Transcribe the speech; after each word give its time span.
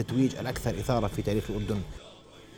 التتويج 0.00 0.36
الأكثر 0.36 0.70
إثارة 0.70 1.06
في 1.06 1.22
تاريخ 1.22 1.44
الأردن. 1.50 1.80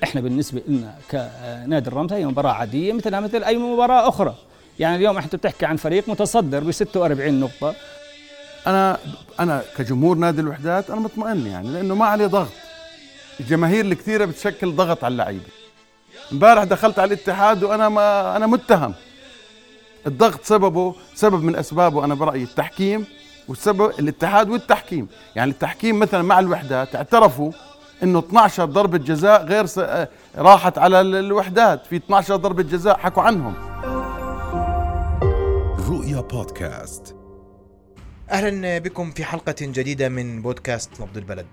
إحنا 0.03 0.21
بالنسبة 0.21 0.63
لنا 0.69 0.99
كنادي 1.11 1.89
الرمثا 1.89 2.17
هي 2.17 2.27
مباراة 2.27 2.53
عادية 2.53 2.93
مثلها 2.93 3.21
مثل 3.21 3.45
أي 3.45 3.57
مباراة 3.57 4.09
أخرى. 4.09 4.35
يعني 4.79 4.97
اليوم 4.97 5.19
انت 5.19 5.37
بتحكي 5.37 5.67
عن 5.67 5.77
فريق 5.77 6.09
متصدر 6.09 6.65
ب 6.65 6.71
46 6.71 7.41
نقطة. 7.41 7.75
أنا 8.67 8.99
أنا 9.41 9.63
كجمهور 9.77 10.17
نادي 10.17 10.41
الوحدات 10.41 10.91
أنا 10.91 11.01
مطمئن 11.01 11.47
يعني 11.47 11.69
لأنه 11.69 11.95
ما 11.95 12.07
عليه 12.07 12.27
ضغط. 12.27 12.53
الجماهير 13.41 13.85
الكثيرة 13.85 14.25
بتشكل 14.25 14.73
ضغط 14.73 15.05
على 15.05 15.13
اللعيبة. 15.13 15.45
امبارح 16.33 16.65
دخلت 16.65 16.99
على 16.99 17.15
الاتحاد 17.15 17.63
وأنا 17.65 17.89
ما 17.89 18.37
أنا 18.37 18.47
متهم. 18.47 18.95
الضغط 20.07 20.45
سببه 20.45 20.95
سبب 21.15 21.43
من 21.43 21.57
أسبابه 21.57 22.05
أنا 22.05 22.15
برأيي 22.15 22.43
التحكيم. 22.43 23.07
والسبب 23.49 23.91
الاتحاد 23.99 24.51
والتحكيم. 24.51 25.09
يعني 25.37 25.51
التحكيم 25.51 25.99
مثلا 25.99 26.23
مع 26.23 26.39
الوحدات 26.39 26.97
اعترفوا 26.97 27.53
إنه 28.03 28.19
12 28.19 28.65
ضربة 28.65 28.99
جزاء 28.99 29.45
غير 29.45 29.67
س... 29.67 29.81
راحت 30.37 30.79
على 30.79 31.01
الوحدات. 31.01 31.87
في 31.87 31.97
12 31.97 32.37
ضربة 32.37 32.63
جزاء 32.63 32.99
حكوا 32.99 33.23
عنهم. 33.23 33.55
رؤيا 35.89 36.21
بودكاست. 36.21 37.15
أهلا 38.31 38.79
بكم 38.79 39.11
في 39.11 39.25
حلقة 39.25 39.55
جديدة 39.61 40.09
من 40.09 40.43
بودكاست 40.43 41.01
نبض 41.01 41.17
البلد. 41.17 41.47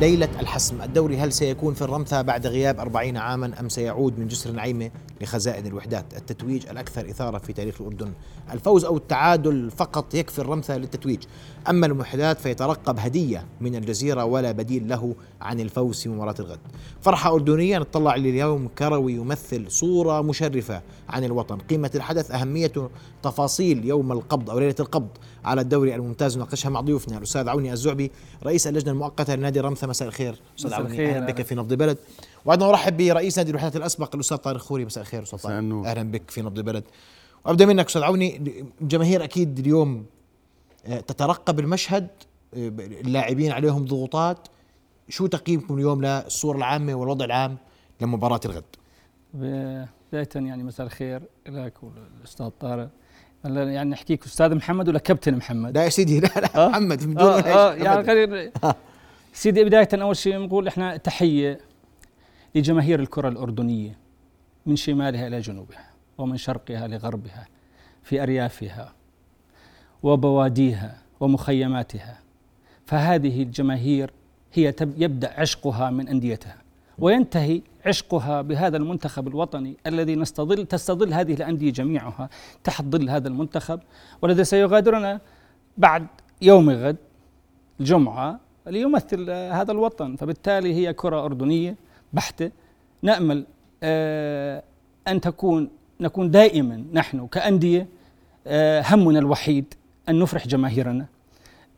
ليلة 0.00 0.28
الحسم. 0.40 0.82
الدوري 0.82 1.16
هل 1.16 1.32
سيكون 1.32 1.74
في 1.74 1.82
الرمثة 1.82 2.22
بعد 2.22 2.46
غياب 2.46 2.80
أربعين 2.80 3.16
عاما 3.16 3.52
أم 3.60 3.68
سيعود 3.68 4.18
من 4.18 4.28
جسر 4.28 4.50
نعيمة 4.50 4.90
لخزائن 5.24 5.66
الوحدات. 5.66 6.04
التتويج 6.16 6.66
الأكثر 6.68 7.10
إثارة 7.10 7.38
في 7.38 7.52
تاريخ 7.52 7.80
الأردن. 7.80 8.12
الفوز 8.52 8.84
أو 8.84 8.96
التعادل 8.96 9.70
فقط 9.70 10.14
يكفي 10.14 10.38
الرمثة 10.38 10.76
للتتويج. 10.76 11.24
أما 11.70 11.86
الوحدات 11.86 12.38
فيترقب 12.40 12.98
هدية 12.98 13.46
من 13.60 13.74
الجزيرة 13.74 14.24
ولا 14.24 14.52
بديل 14.52 14.88
له 14.88 15.14
عن 15.40 15.60
الفوز 15.60 16.00
في 16.00 16.08
مباراة 16.08 16.34
الغد. 16.38 16.58
فرحة 17.00 17.34
أردنية 17.34 17.78
نطلع 17.78 18.16
لليوم 18.16 18.68
كروي 18.68 19.12
يمثل 19.12 19.70
صورة 19.70 20.22
مشرفة 20.22 20.82
عن 21.08 21.24
الوطن. 21.24 21.58
قيمة 21.58 21.90
الحدث 21.94 22.30
أهميته 22.30 22.90
تفاصيل 23.22 23.84
يوم 23.84 24.12
القبض 24.12 24.50
أو 24.50 24.58
ليلة 24.58 24.74
القبض 24.80 25.08
على 25.44 25.60
الدوري 25.60 25.94
الممتاز. 25.94 26.36
نناقشها 26.36 26.68
مع 26.68 26.80
ضيوفنا. 26.80 27.18
الأستاذ 27.18 27.48
عوني 27.48 27.72
الزعبي 27.72 28.10
رئيس 28.44 28.66
اللجنة 28.66 28.92
المؤقتة 28.92 29.34
لنادي 29.34 29.60
الرمثة 29.60 29.86
مساء 29.86 30.08
الخير. 30.08 30.40
أستاذ 30.58 30.72
عوني 30.72 31.10
أهلا 31.10 31.26
بك 31.26 31.42
في 31.42 31.54
نبض 31.54 31.72
البلد 31.72 31.98
وأيضا 32.44 32.68
أرحب 32.68 32.96
برئيس 32.96 33.38
نادي 33.38 33.50
الوحدات 33.50 33.76
الأسبق 33.76 34.14
الأستاذ 34.14 34.36
طارق 34.36 34.60
خوري. 34.60 34.84
مساء 34.84 35.02
الخير 35.02 35.22
أستاذ 35.22 35.38
طارق. 35.38 35.86
أهلا 35.86 36.02
بك 36.02 36.30
في 36.30 36.42
نبض 36.42 36.58
البلد. 36.58 36.84
وأبدأ 37.44 37.66
منك 37.66 37.86
أستاذ 37.86 38.02
عوني. 38.02 38.62
الجماهير 38.80 39.24
أكيد 39.24 39.58
اليوم 39.58 40.06
آه، 40.86 41.00
تترقب 41.00 41.60
المشهد 41.60 42.08
آه، 42.54 42.68
اللاعبين 42.78 43.52
عليهم 43.52 43.84
ضغوطات. 43.84 44.38
شو 45.08 45.26
تقييمكم 45.26 45.74
اليوم 45.74 46.04
للصورة 46.04 46.56
العامة 46.56 46.94
والوضع 46.94 47.24
العام 47.24 47.56
لمباراة 48.00 48.40
الغد؟ 48.44 48.64
بداية 49.34 50.28
يعني 50.34 50.62
مساء 50.62 50.86
الخير 50.86 51.22
لك 51.48 51.74
والأستاذ 51.82 52.48
طارق. 52.60 52.88
يعني 53.44 53.90
نحكيك 53.90 54.24
أستاذ 54.24 54.54
محمد 54.54 54.88
ولا 54.88 54.98
كابتن 54.98 55.34
محمد؟ 55.34 55.76
لا 55.76 55.84
يا 55.84 55.88
سيدي 55.88 56.20
لا 56.20 56.26
لا 56.36 56.66
آه؟ 56.66 56.68
محمد 56.68 57.06
من 57.06 57.14
دون 57.14 57.26
آه 57.26 57.40
آه 57.40 57.74
يعني 57.74 58.04
خلينا 58.06 58.50
سيدي 59.32 59.64
بداية 59.64 59.88
أول 59.94 60.16
شيء 60.16 60.38
نقول 60.38 60.68
إحنا 60.68 60.96
تحية 60.96 61.60
لجماهير 62.54 63.00
الكرة 63.00 63.28
الأردنية 63.28 63.98
من 64.66 64.76
شمالها 64.76 65.26
إلى 65.26 65.40
جنوبها 65.40 65.90
ومن 66.18 66.36
شرقها 66.36 66.88
لغربها 66.88 67.46
في 68.02 68.22
أريافها 68.22 68.92
وبواديها 70.02 70.98
ومخيماتها. 71.20 72.18
فهذه 72.86 73.42
الجماهير 73.42 74.10
هي 74.52 74.74
يبدأ 74.80 75.40
عشقها 75.40 75.90
من 75.90 76.08
أنديتها 76.08 76.56
وينتهي 76.98 77.60
عشقها 77.86 78.42
بهذا 78.42 78.76
المنتخب 78.76 79.28
الوطني 79.28 79.76
الذي 79.86 80.16
نستظل 80.16 80.66
تستظل 80.66 81.12
هذه 81.12 81.34
الأندية 81.34 81.70
جميعها 81.70 82.28
تحت 82.64 82.84
ظل 82.84 83.10
هذا 83.10 83.28
المنتخب 83.28 83.80
والذي 84.22 84.44
سيغادرنا 84.44 85.20
بعد 85.78 86.06
يوم 86.42 86.70
غد 86.70 86.96
الجمعة 87.80 88.40
ليمثل 88.66 89.30
هذا 89.30 89.72
الوطن. 89.72 90.16
فبالتالي 90.16 90.74
هي 90.74 90.92
كرة 90.92 91.24
أردنية 91.24 91.76
بحتة 92.14 92.50
نأمل 93.02 93.44
آه، 93.82 94.62
أن 95.08 95.20
تكون 95.20 95.70
نكون 96.00 96.30
دائما 96.30 96.84
نحن 96.92 97.26
كأندية 97.26 97.86
آه، 98.46 98.84
همنا 98.86 99.18
الوحيد 99.18 99.74
أن 100.08 100.18
نفرح 100.18 100.46
جماهيرنا 100.46 101.06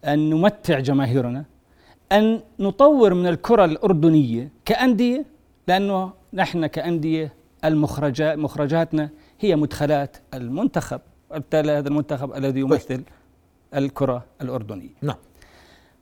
أن 0.05 0.31
نمتع 0.31 0.79
جماهيرنا 0.79 1.45
أن 2.13 2.41
نطور 2.61 3.15
من 3.15 3.27
الكرة 3.27 3.65
الأردنية 3.65 4.51
كأندية 4.65 5.25
لأنه 5.69 6.13
نحن 6.33 6.67
كأندية 6.67 7.33
المخرجات 7.65 8.39
مخرجاتنا 8.39 9.11
هي 9.41 9.57
مدخلات 9.57 10.17
المنتخب 10.35 11.01
وبالتالي 11.31 11.73
هذا 11.73 11.89
المنتخب 11.89 12.35
الذي 12.35 12.61
يمثل 12.61 13.03
الكرة 13.75 14.25
الأردنية. 14.43 14.95
نعم. 15.03 15.17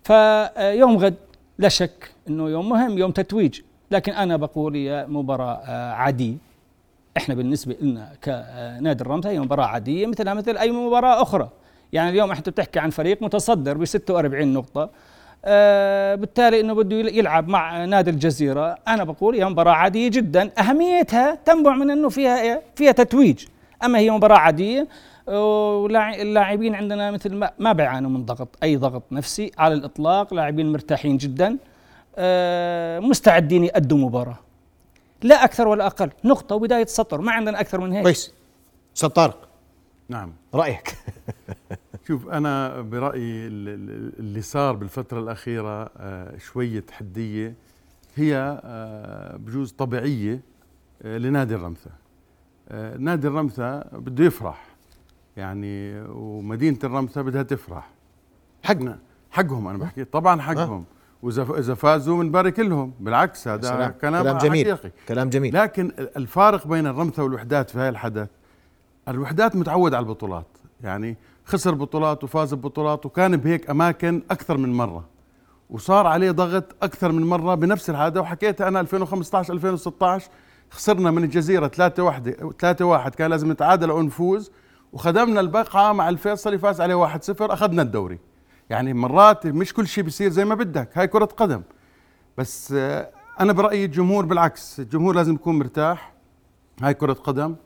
فيوم 0.03 0.97
غد 0.97 1.15
لا 1.59 1.69
شك 1.69 2.11
إنه 2.28 2.49
يوم 2.50 2.69
مهم 2.69 2.99
يوم 2.99 3.11
تتويج. 3.11 3.61
لكن 3.94 4.12
أنا 4.12 4.37
بقول 4.37 4.77
هي 4.77 5.06
مباراة 5.09 5.56
عادية. 5.93 6.34
إحنا 7.16 7.34
بالنسبة 7.34 7.77
لنا 7.81 8.09
كنادي 8.25 9.03
الرمثا 9.03 9.31
هي 9.31 9.41
مباراة 9.41 9.66
عادية 9.66 10.06
مثلها 10.06 10.34
مثل 10.34 10.56
أي 10.56 10.71
مباراة 10.71 11.22
أخرى. 11.22 11.49
يعني 11.93 12.10
اليوم 12.10 12.32
انت 12.32 12.49
بتحكي 12.49 12.78
عن 12.78 12.91
فريق 12.91 13.22
متصدر 13.22 13.78
ب 13.78 13.84
46 13.84 14.53
نقطة 14.53 14.91
آه 15.44 16.15
بالتالي 16.15 16.60
إنه 16.60 16.75
بده 16.75 16.97
يلعب 16.97 17.49
مع 17.49 17.84
نادي 17.84 18.10
الجزيرة. 18.10 18.78
أنا 18.88 19.05
بقول 19.05 19.34
هي 19.34 19.44
مباراة 19.44 19.72
عادية 19.72 20.09
جدا. 20.09 20.50
أهميتها 20.59 21.38
تنبع 21.44 21.75
من 21.75 21.91
إنه 21.91 22.09
فيها 22.09 22.43
إيه؟ 22.43 22.62
فيها 22.76 22.93
تتويج. 22.93 23.44
أما 23.84 23.99
هي 23.99 24.11
مباراة 24.11 24.38
عادية 24.38 24.88
واللاعبين 25.26 26.75
عندنا 26.75 27.11
مثل 27.11 27.34
ما, 27.34 27.50
ما 27.59 27.72
بيعانوا 27.72 28.11
من 28.11 28.25
ضغط. 28.25 28.49
أي 28.62 28.76
ضغط 28.76 29.03
نفسي 29.12 29.50
على 29.59 29.75
الإطلاق 29.75 30.34
لاعبين 30.34 30.72
مرتاحين 30.72 31.16
جدا. 31.16 31.47
آه 31.47 31.56
مستعدين 33.09 33.65
يأدوا 33.65 33.99
مباراة. 33.99 34.39
لا 35.23 35.45
أكثر 35.45 35.69
ولا 35.69 35.87
أقل. 35.87 36.11
نقطة 36.25 36.55
وبداية 36.55 36.87
سطر. 36.87 37.21
ما 37.21 37.33
عندنا 37.33 37.61
أكثر 37.61 37.81
من 37.81 37.93
هيك. 37.93 38.03
كويس. 38.03 38.35
أستاذ 38.97 39.09
طارق 39.09 39.49
نعم. 40.09 40.33
رأيك. 40.55 40.97
شوف 42.09 42.29
أنا 42.29 42.81
برأيي 42.81 43.47
اللي 43.47 44.43
صار 44.43 44.77
بالفترة 44.77 45.21
الأخيرة 45.21 45.91
آه، 45.97 46.37
شوية 46.39 46.85
حديه 46.91 47.55
هي 48.17 48.61
آه، 48.65 49.37
بجوز 49.37 49.73
طبيعية 49.73 50.41
آه، 51.03 51.19
لنادي 51.19 51.55
الرمثا 51.55 51.91
نادي 52.99 53.29
الرمثا 53.29 53.89
بده 53.93 54.25
يفرح. 54.25 54.67
يعني 55.37 56.01
ومدينة 56.01 56.79
الرمثا 56.85 57.23
بدها 57.23 57.43
تفرح. 57.43 57.91
حقنا. 58.63 58.99
حقهم 59.31 59.69
أنا 59.69 59.79
بحكي. 59.79 60.05
طبعا 60.05 60.41
حقهم. 60.41 60.85
وإذا 61.25 61.47
إذا 61.59 61.75
فازوا 61.75 62.23
بنبارك 62.23 62.61
لهم 62.61 62.93
بالعكس 63.01 63.49
هذا 63.49 63.89
كلام, 63.89 64.23
كلام 64.23 64.39
جميل. 64.39 64.67
حقيقي. 64.67 64.91
كلام 65.09 65.29
جميل. 65.29 65.55
لكن 65.55 65.93
الفارق 66.17 66.67
بين 66.67 66.87
الرمثا 66.87 67.23
والوحدات 67.23 67.71
في 67.71 67.79
هذا 67.79 67.89
الحدث 67.89 68.29
الوحدات 69.09 69.57
متعود 69.57 69.95
على 69.95 70.03
البطولات. 70.03 70.47
يعني 70.83 71.17
خسر 71.45 71.75
بطولات 71.75 72.25
وفاز 72.25 72.55
ببطولات 72.55 73.07
وكان 73.07 73.37
بهيك 73.37 73.71
أماكن 73.71 74.23
أكثر 74.31 74.57
من 74.57 74.73
مرة. 74.73 75.05
وصار 75.71 76.07
عليه 76.07 76.31
ضغط 76.31 76.65
أكثر 76.83 77.12
من 77.12 77.23
مرة 77.23 77.55
بنفس 77.55 77.91
الهذا 77.91 78.21
وحكيتها 78.21 78.69
أنا 78.69 78.81
2015 78.81 79.55
2016 79.55 80.31
خسرنا 80.71 81.11
من 81.11 81.25
الجزيرة 81.25 81.69
3 81.69 82.03
1 82.03 82.53
3 82.59 82.85
1 82.85 83.15
كان 83.15 83.31
لازم 83.31 83.53
نتعادل 83.53 83.91
أو 83.91 84.03
نفوز. 84.03 84.51
وخدمنا 84.93 85.41
البقعه 85.41 85.93
مع 85.93 86.09
الفيصلي 86.09 86.59
فاز 86.59 86.81
عليه 86.81 86.95
1 86.95 87.23
0 87.25 87.53
أخذنا 87.53 87.83
الدوري. 87.83 88.19
يعني 88.71 88.95
مرات 88.95 89.47
مش 89.47 89.75
كل 89.75 89.87
شيء 89.87 90.05
بيصير 90.05 90.31
زي 90.31 90.44
ما 90.44 90.55
بدك. 90.55 90.99
هاي 90.99 91.06
كرة 91.06 91.25
قدم. 91.25 91.62
بس 92.38 92.75
آه، 92.77 93.11
أنا 93.41 93.53
برأيي 93.53 93.85
الجمهور 93.85 94.25
بالعكس 94.25 94.81
الجمهور 94.81 95.15
لازم 95.15 95.35
يكون 95.35 95.59
مرتاح. 95.59 96.15
هاي 96.83 96.94
كرة 96.94 97.12
قدم 97.12 97.56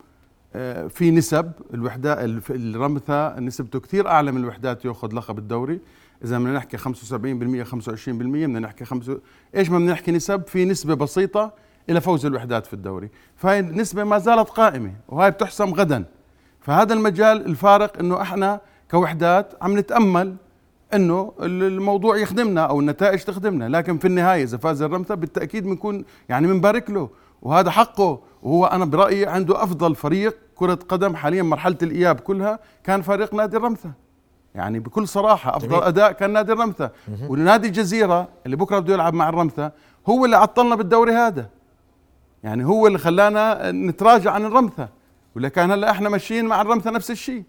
آه، 0.54 0.86
في 0.86 1.10
نسب. 1.10 1.52
الوحدات 1.74 2.18
الرمثة 2.50 3.40
نسبته 3.40 3.80
كثير 3.80 4.08
أعلى 4.08 4.32
من 4.32 4.40
الوحدات 4.40 4.84
ياخذ 4.84 5.14
لقب 5.14 5.38
الدوري. 5.38 5.80
إذا 6.24 6.38
بدنا 6.38 6.52
نحكي 6.52 6.76
75% 6.76 7.64
25% 7.64 8.08
بدنا 8.08 8.58
نحكي 8.58 8.84
خمسة 8.84 9.20
إيش 9.56 9.70
ما 9.70 9.78
بدنا 9.78 9.92
نحكي 9.92 10.12
نسب 10.12 10.46
في 10.46 10.64
نسبة 10.64 10.94
بسيطة 10.94 11.52
إلى 11.90 12.00
فوز 12.00 12.26
الوحدات 12.26 12.66
في 12.66 12.74
الدوري. 12.74 13.10
فهي 13.36 13.58
النسبة 13.58 14.04
ما 14.04 14.18
زالت 14.18 14.48
قائمة 14.48 14.92
وهي 15.08 15.30
بتحسم 15.30 15.74
غدا. 15.74 16.04
فهذا 16.60 16.94
المجال 16.94 17.46
الفارق 17.46 17.98
إنه 17.98 18.22
إحنا 18.22 18.60
كوحدات 18.90 19.54
عم 19.62 19.78
نتأمل 19.78 20.36
إنه 20.94 21.32
الموضوع 21.40 22.16
يخدمنا 22.16 22.60
أو 22.60 22.80
النتائج 22.80 23.22
تخدمنا 23.22 23.68
لكن 23.68 23.98
في 23.98 24.06
النهاية 24.06 24.42
إذا 24.42 24.56
فاز 24.56 24.82
الرمثة 24.82 25.14
بالتأكيد 25.14 25.64
بنكون 25.64 26.04
يعني 26.28 26.46
بنبارك 26.46 26.90
له 26.90 27.08
وهذا 27.42 27.70
حقه 27.70 28.20
وهو 28.42 28.66
أنا 28.66 28.84
برأيي 28.84 29.26
عنده 29.26 29.62
أفضل 29.62 29.94
فريق 29.94 30.36
كرة 30.54 30.78
قدم 30.88 31.16
حاليا 31.16 31.42
مرحلة 31.42 31.78
الإياب 31.82 32.20
كلها 32.20 32.58
كان 32.84 33.02
فريق 33.02 33.34
نادي 33.34 33.56
الرمثة. 33.56 33.90
يعني 34.54 34.78
بكل 34.78 35.08
صراحة 35.08 35.56
أفضل 35.56 35.68
جميل. 35.68 35.82
أداء 35.82 36.12
كان 36.12 36.30
نادي 36.30 36.52
الرمثا 36.52 36.90
ونادي 37.28 37.66
الجزيرة 37.66 38.28
اللي 38.46 38.56
بكرة 38.56 38.78
بده 38.78 38.94
يلعب 38.94 39.14
مع 39.14 39.28
الرمثا 39.28 39.72
هو 40.08 40.24
اللي 40.24 40.36
عطلنا 40.36 40.74
بالدوري 40.74 41.12
هذا. 41.12 41.48
يعني 42.42 42.66
هو 42.66 42.86
اللي 42.86 42.98
خلانا 42.98 43.70
نتراجع 43.72 44.30
عن 44.30 44.44
الرمثا 44.44 44.88
ولا 45.36 45.48
كان 45.48 45.70
هلا 45.70 45.90
إحنا 45.90 46.08
ماشيين 46.08 46.44
مع 46.44 46.60
الرمثا 46.60 46.90
نفس 46.90 47.10
الشيء. 47.10 47.42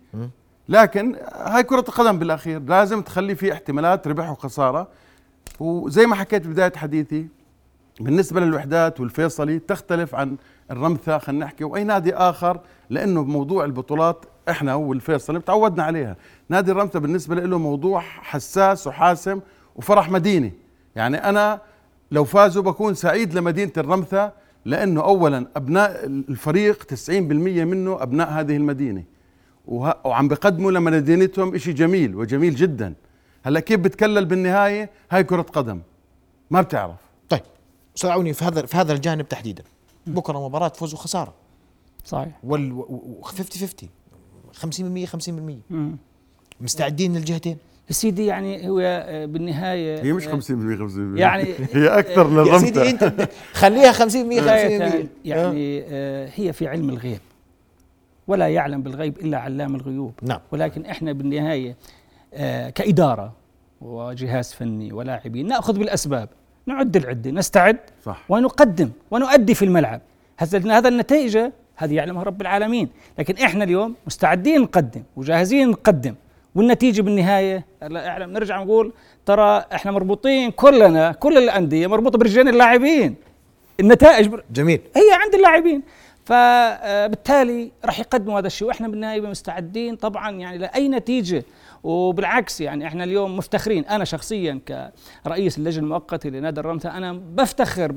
لكن 0.69 1.15
هاي 1.35 1.63
كرة 1.63 1.79
القدم 1.79 2.19
بالأخير 2.19 2.61
لازم 2.61 3.01
تخلي 3.01 3.35
في 3.35 3.53
احتمالات 3.53 4.07
ربح 4.07 4.29
وخسارة. 4.31 4.87
وزي 5.59 6.05
ما 6.05 6.15
حكيت 6.15 6.47
بداية 6.47 6.73
حديثي 6.75 7.27
بالنسبة 7.99 8.39
للوحدات 8.41 8.99
والفيصلي 8.99 9.59
تختلف 9.59 10.15
عن 10.15 10.37
الرمثا 10.71 11.17
خلينا 11.17 11.45
نحكي 11.45 11.63
وأي 11.63 11.83
نادي 11.83 12.15
آخر 12.15 12.59
لأنه 12.89 13.23
بموضوع 13.23 13.65
البطولات 13.65 14.25
إحنا 14.49 14.75
والفيصلي 14.75 15.39
تعودنا 15.39 15.83
عليها. 15.83 16.15
نادي 16.49 16.71
الرمثا 16.71 16.99
بالنسبة 16.99 17.35
له 17.35 17.57
موضوع 17.57 17.99
حساس 18.01 18.87
وحاسم 18.87 19.39
وفرح 19.75 20.09
مديني. 20.09 20.53
يعني 20.95 21.17
أنا 21.17 21.61
لو 22.11 22.23
فازوا 22.23 22.63
بكون 22.63 22.93
سعيد 22.93 23.33
لمدينة 23.33 23.71
الرمثا 23.77 24.33
لأنه 24.65 25.01
اولا 25.01 25.45
أبناء 25.55 26.05
الفريق 26.05 26.83
90% 26.83 27.09
منه 27.65 28.03
أبناء 28.03 28.29
هذه 28.29 28.57
المدينة. 28.57 28.99
وه- 28.99 29.18
وعم 29.69 30.27
بقدموا 30.27 30.71
لمدينتهم 30.71 31.57
شيء 31.57 31.73
جميل 31.73 32.15
وجميل 32.15 32.55
جدا. 32.55 32.93
هلأ 33.43 33.59
كيف 33.59 33.79
بتكلل 33.79 34.25
بالنهاية؟ 34.25 34.89
هاي 35.11 35.23
كرة 35.23 35.41
قدم. 35.41 35.81
ما 36.51 36.61
بتعرف. 36.61 36.95
طيب 37.29 37.41
أستاذ 37.97 38.09
عوني 38.09 38.33
في 38.33 38.45
هذا 38.45 38.65
في 38.65 38.77
هذا 38.77 38.93
الجانب 38.93 39.27
تحديدا. 39.29 39.63
بكرة 40.07 40.47
مباراة 40.47 40.67
فوز 40.69 40.93
وخسارة. 40.93 41.33
صحيح. 42.05 42.39
وال 42.43 42.71
و- 42.73 42.79
و- 42.79 43.21
50 43.21 43.67
50 43.67 43.89
50% 44.53 45.05
50% 45.05 45.61
مم. 45.69 45.97
مستعدين 46.61 47.13
للجهتين؟ 47.17 47.57
سيدي 47.89 48.25
يعني 48.25 48.69
هو 48.69 48.79
آه، 48.79 49.25
بالنهاية 49.25 50.03
هي 50.03 50.13
مش 50.13 50.27
50% 50.27 50.29
آه، 50.51 50.75
50% 50.87 51.19
يعني- 51.19 51.53
هي 51.73 51.87
أكثر 51.99 52.47
يا 52.47 52.57
سيدي 52.57 52.89
أنت 52.89 53.29
خليها 53.53 53.91
50% 53.91 53.95
50% 54.41 54.41
بداية 54.41 55.07
يعني 55.25 55.83
آه، 55.87 56.29
هي 56.35 56.53
في 56.53 56.67
علم 56.67 56.89
الغيب. 56.89 57.19
ولا 58.29 58.47
يعلم 58.47 58.81
بالغيب 58.81 59.17
إلا 59.17 59.37
علام 59.37 59.75
الغيوب. 59.75 60.13
نعم. 60.21 60.39
ولكن 60.51 60.85
إحنا 60.85 61.11
بالنهاية 61.11 61.75
آه، 62.33 62.69
كإدارة 62.69 63.33
وجهاز 63.81 64.53
فني 64.53 64.93
ولاعبين 64.93 65.47
نأخذ 65.47 65.79
بالأسباب 65.79 66.29
نعد 66.65 66.95
العدة 66.95 67.31
نستعد 67.31 67.77
صح. 68.05 68.25
ونقدم 68.29 68.89
ونؤدي 69.11 69.53
في 69.53 69.65
الملعب. 69.65 70.01
هذا 70.37 70.77
هذا 70.77 70.89
النتيجه 70.89 71.53
هذه 71.75 71.95
يعلمها 71.95 72.23
رب 72.23 72.41
العالمين. 72.41 72.89
لكن 73.19 73.43
إحنا 73.43 73.63
اليوم 73.63 73.95
مستعدين 74.07 74.61
نقدم 74.61 75.03
وجاهزين 75.15 75.69
نقدم. 75.69 76.15
والنتيجة 76.55 77.01
بالنهاية 77.01 77.65
لا 77.81 78.07
أعلم 78.07 78.33
نرجع 78.33 78.63
نقول 78.63 78.93
ترى 79.25 79.65
إحنا 79.73 79.91
مربوطين 79.91 80.51
كلنا 80.51 81.11
كل 81.11 81.37
الأندية 81.37 81.87
مربوطة 81.87 82.17
برجال 82.17 82.47
اللاعبين. 82.47 83.15
النتائج 83.79 84.27
بر... 84.27 84.43
جميل. 84.51 84.81
هي 84.95 85.13
عند 85.23 85.35
اللاعبين. 85.35 85.81
فبالتالي 86.29 87.71
راح 87.85 87.99
يقدموا 87.99 88.39
هذا 88.39 88.47
الشيء. 88.47 88.67
وإحنا 88.67 88.87
بالنهاية 88.87 89.21
مستعدين 89.21 89.95
طبعا 89.95 90.31
يعني 90.31 90.57
لأي 90.57 90.87
نتيجة 90.89 91.43
وبالعكس 91.83 92.61
يعني 92.61 92.87
إحنا 92.87 93.03
اليوم 93.03 93.37
مفتخرين. 93.37 93.85
أنا 93.85 94.05
شخصيا 94.05 94.59
كرئيس 95.25 95.57
اللجنة 95.57 95.83
المؤقتة 95.83 96.29
لنادي 96.29 96.59
الرمثا 96.59 96.89
أنا 96.89 97.13
بفتخر 97.13 97.91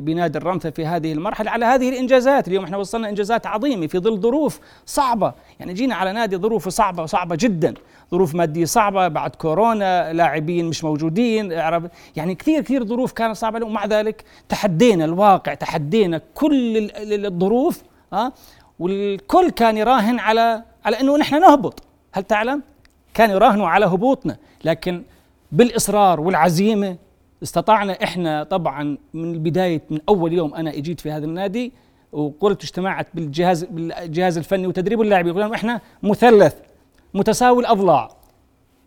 بنادي 0.00 0.38
الرمثا 0.38 0.70
في 0.70 0.86
هذه 0.86 1.12
المرحلة 1.12 1.50
على 1.50 1.64
هذه 1.64 1.88
الإنجازات. 1.88 2.48
اليوم 2.48 2.64
إحنا 2.64 2.76
وصلنا 2.76 3.08
إنجازات 3.08 3.46
عظيمة 3.46 3.86
في 3.86 3.98
ظل 3.98 4.20
ظروف 4.20 4.60
صعبة. 4.86 5.34
يعني 5.60 5.72
جينا 5.72 5.94
على 5.94 6.12
نادي 6.12 6.36
ظروفه 6.36 6.70
صعبة 6.70 7.06
صعبة 7.06 7.36
جدا. 7.40 7.74
ظروف 8.10 8.34
مادية 8.34 8.64
صعبة 8.64 9.08
بعد 9.08 9.34
كورونا 9.34 10.12
لاعبين 10.12 10.64
مش 10.66 10.84
موجودين 10.84 11.50
يعني 12.16 12.34
كثير 12.34 12.62
كثير 12.62 12.84
ظروف 12.84 13.12
كانت 13.12 13.36
صعبة. 13.36 13.66
ومع 13.66 13.86
ذلك 13.86 14.24
تحدينا 14.48 15.04
الواقع 15.04 15.54
تحدينا 15.54 16.20
كل 16.34 16.76
ال- 16.76 16.96
ال- 17.14 17.26
الظروف 17.26 17.82
ها 18.12 18.32
والكل 18.78 19.50
كان 19.50 19.76
يراهن 19.76 20.18
على 20.18 20.62
على 20.84 21.00
إنه 21.00 21.16
نحن 21.16 21.40
نهبط. 21.40 21.82
هل 22.12 22.22
تعلم؟ 22.22 22.62
كانوا 23.18 23.34
يراهنوا 23.34 23.68
على 23.68 23.86
هبوطنا 23.86 24.36
لكن 24.64 25.02
بالإصرار 25.52 26.20
والعزيمة 26.20 26.96
استطعنا 27.42 27.92
إحنا 27.92 28.42
طبعا 28.42 28.98
من 29.14 29.34
البداية 29.34 29.82
من 29.90 29.98
أول 30.08 30.32
يوم 30.32 30.54
أنا 30.54 30.70
إجيت 30.70 31.00
في 31.00 31.10
هذا 31.10 31.24
النادي 31.26 31.72
وقلت 32.12 32.62
اجتمعت 32.64 33.06
بالجهاز 33.14 33.64
بالجهاز 33.64 34.38
الفني 34.38 34.66
وتدريب 34.66 35.00
اللاعبين 35.00 35.34
قلنا 35.34 35.54
إحنا 35.54 35.80
مثلث 36.02 36.54
متساوي 37.14 37.60
الأضلاع 37.60 38.08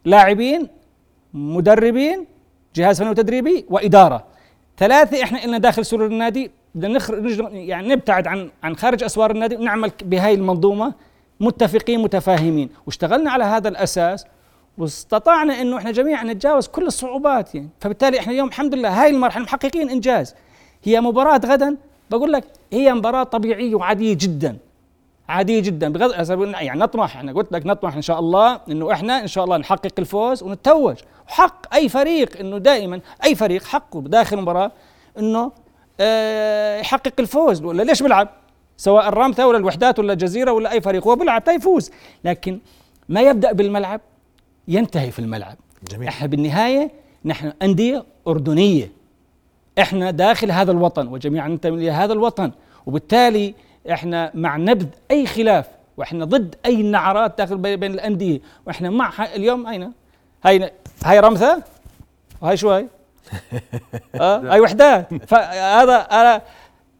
لاعبين 0.05 0.67
مدربين 1.33 2.25
جهاز 2.75 2.99
فني 2.99 3.09
وتدريبي 3.09 3.65
وإدارة. 3.69 4.23
ثلاثة 4.77 5.23
إحنا 5.23 5.45
لنا 5.45 5.57
داخل 5.57 5.85
سرور 5.85 6.05
النادي 6.05 6.51
بدنا 6.75 6.93
نخرج 6.93 7.39
يعني 7.53 7.87
نبتعد 7.87 8.27
عن 8.27 8.49
عن 8.63 8.75
خارج 8.75 9.03
أسوار 9.03 9.31
النادي 9.31 9.55
ونعمل 9.55 9.91
بهاي 10.03 10.33
المنظومة. 10.33 10.93
متفقين 11.41 11.99
متفاهمين. 11.99 12.69
واشتغلنا 12.85 13.31
على 13.31 13.43
هذا 13.43 13.69
الأساس 13.69 14.25
واستطعنا 14.77 15.61
إنه 15.61 15.77
إحنا 15.77 15.91
جميعا 15.91 16.23
نتجاوز 16.23 16.67
كل 16.67 16.87
الصعوبات. 16.87 17.55
يعني 17.55 17.69
فبالتالي 17.79 18.19
إحنا 18.19 18.33
اليوم 18.33 18.47
الحمد 18.47 18.75
لله 18.75 19.03
هاي 19.03 19.09
المرحلة 19.09 19.43
محققين 19.43 19.89
إنجاز. 19.89 20.35
هي 20.83 21.01
مباراة 21.01 21.41
غدا. 21.45 21.77
بقول 22.11 22.33
لك 22.33 22.43
هي 22.73 22.93
مباراة 22.93 23.23
طبيعية 23.23 23.75
وعادية 23.75 24.13
جدا. 24.13 24.57
عادية 25.29 25.59
جدا. 25.59 25.89
بغض 25.89 26.29
يعني 26.53 26.79
نطمح 26.79 27.17
أنا 27.17 27.33
قلت 27.33 27.51
لك 27.51 27.65
نطمح 27.65 27.95
إن 27.95 28.01
شاء 28.01 28.19
الله 28.19 28.59
إنه 28.69 28.91
إحنا 28.91 29.21
إن 29.21 29.27
شاء 29.27 29.43
الله 29.43 29.57
نحقق 29.57 29.93
الفوز 29.99 30.43
ونتوج. 30.43 30.95
وحق 31.27 31.75
أي 31.75 31.89
فريق 31.89 32.39
إنه 32.39 32.57
دائما 32.57 33.01
أي 33.23 33.35
فريق 33.35 33.63
حقه 33.63 34.01
بداخل 34.01 34.37
المباراة 34.37 34.71
إنه 35.17 35.51
آه 35.99 36.79
يحقق 36.79 37.13
الفوز. 37.19 37.63
ولا 37.63 37.83
ليش 37.83 38.03
بيلعب؟ 38.03 38.29
سواء 38.81 39.07
الرامثة 39.09 39.47
ولا 39.47 39.57
الوحدات 39.57 39.99
ولا 39.99 40.13
الجزيرة 40.13 40.51
ولا 40.51 40.71
أي 40.71 40.81
فريق. 40.81 41.07
هو 41.07 41.15
بيلعب 41.15 41.43
تيفوز 41.43 41.91
لكن 42.23 42.59
ما 43.09 43.21
يبدأ 43.21 43.51
بالملعب 43.51 44.01
ينتهي 44.67 45.11
في 45.11 45.19
الملعب. 45.19 45.55
جميل. 45.91 46.07
إحنا 46.07 46.27
بالنهاية 46.27 46.91
نحن 47.25 47.53
أندية 47.61 48.05
أردنية. 48.27 48.91
إحنا 49.79 50.11
داخل 50.11 50.51
هذا 50.51 50.71
الوطن 50.71 51.07
وجميعا 51.07 51.47
ننتمي 51.47 51.85
لهذا 51.85 52.13
الوطن. 52.13 52.51
وبالتالي 52.85 53.53
إحنا 53.91 54.31
مع 54.33 54.57
نبذ 54.57 54.85
أي 55.11 55.25
خلاف 55.25 55.67
وإحنا 55.97 56.25
ضد 56.25 56.55
أي 56.65 56.83
نعرات 56.83 57.37
داخل 57.37 57.57
بي- 57.57 57.75
بين 57.77 57.91
الأندية 57.91 58.39
وإحنا 58.67 58.89
مع 58.89 59.11
اليوم 59.35 59.67
اين 59.67 59.91
هاي 60.45 60.71
هاي 61.05 61.19
رمثة؟ 61.19 61.63
وهاي 62.41 62.57
شو 62.57 62.71
هاي؟ 62.71 62.87
آه؟ 64.21 64.53
هاي 64.53 64.59
وحدات. 64.59 65.13
فهذا 65.27 66.41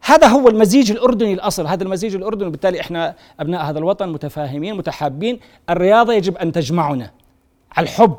هذا 0.04 0.26
هو 0.26 0.48
المزيج 0.48 0.90
الأردني 0.90 1.32
الأصل. 1.32 1.66
هذا 1.66 1.82
المزيج 1.82 2.14
الأردني 2.14 2.48
وبالتالي 2.48 2.80
إحنا 2.80 3.14
أبناء 3.40 3.62
هذا 3.62 3.78
الوطن 3.78 4.08
متفاهمين 4.08 4.76
متحابين. 4.76 5.40
الرياضة 5.70 6.12
يجب 6.12 6.36
أن 6.36 6.52
تجمعنا. 6.52 7.10
على 7.76 7.84
الحب 7.84 8.16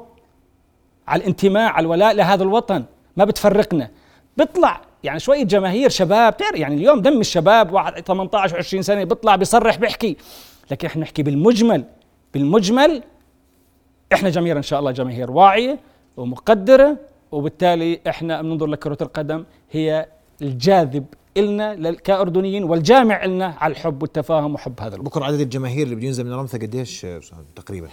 على 1.08 1.22
الانتماء 1.22 1.72
على 1.72 1.84
الولاء 1.84 2.14
لهذا 2.14 2.44
الوطن. 2.44 2.84
ما 3.18 3.26
بتفرقنا. 3.26 3.90
بيطلع 4.38 4.82
يعني 5.04 5.20
شوية 5.20 5.44
جماهير 5.44 5.90
شباب 5.90 6.38
تعرف 6.38 6.60
يعني 6.60 6.76
اليوم 6.76 7.02
دم 7.02 7.20
الشباب 7.20 7.74
واحد 7.74 8.00
18 8.00 8.62
و20 8.62 8.80
سنة 8.80 9.04
بيطلع 9.04 9.36
بيصرح 9.36 9.78
بيحكي. 9.78 10.18
لكن 10.72 10.88
إحنا 10.88 11.02
نحكي 11.02 11.24
بالمجمل. 11.24 11.84
بالمجمل 12.34 13.04
إحنا 14.14 14.30
جماهير 14.30 14.58
إن 14.58 14.62
شاء 14.62 14.80
الله 14.80 14.92
جماهير 14.92 15.32
واعية 15.32 15.80
ومقدرة 16.18 16.98
وبالتالي 17.32 18.00
إحنا 18.08 18.42
بننظر 18.42 18.68
لكرة 18.68 18.98
القدم 19.02 19.46
هي 19.72 20.08
الجاذب 20.44 21.06
إلنا 21.38 21.76
لل- 21.76 21.96
كأردنيين 22.00 22.64
والجامع 22.64 23.24
إلنا 23.26 23.46
على 23.46 23.72
الحب 23.72 24.02
والتفاهم 24.02 24.54
وحب 24.54 24.80
هذا 24.82 24.96
الوطن. 24.96 25.10
بكره 25.10 25.26
عدد 25.26 25.40
الجماهير 25.40 25.84
اللي 25.84 25.96
بده 25.96 26.06
ينزل 26.08 26.24
من 26.26 26.34
رمثا 26.34 26.58
قديش؟ 26.58 27.06
تقريبا؟ 27.56 27.88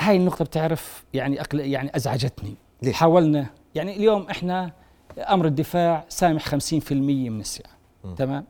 هاي 0.00 0.16
النقطة 0.16 0.44
بتعرف 0.44 1.04
يعني 1.14 1.40
أقل 1.40 1.60
يعني 1.60 1.96
أزعجتني. 1.96 2.54
ليش؟ 2.82 2.94
حاولنا 2.94 3.46
يعني 3.74 3.96
اليوم 3.96 4.26
إحنا 4.30 4.72
أمر 5.18 5.46
الدفاع 5.46 6.04
سامح 6.08 6.48
50% 6.48 6.92
من 7.30 7.40
السعة 7.40 7.72
تمام؟ 8.16 8.44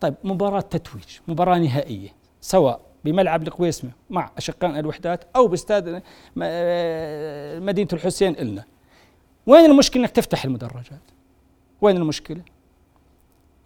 طيب 0.00 0.14
مباراة 0.24 0.60
تتويج 0.60 1.04
مباراة 1.28 1.58
نهائية 1.58 2.08
سواء 2.40 2.80
بملعب 3.04 3.42
القويسمة 3.48 3.90
مع 4.10 4.30
أشقائنا 4.38 4.78
الوحدات 4.80 5.24
أو 5.36 5.46
باستاد 5.48 6.02
آه، 6.42 7.58
مدينة 7.58 7.88
الحسين 7.92 8.36
إلنا. 8.38 8.64
وين 9.46 9.64
المشكلة 9.70 10.02
إنك 10.02 10.10
تفتح 10.10 10.44
المدرجات؟ 10.44 11.00
وين 11.82 11.96
المشكلة؟ 11.96 12.40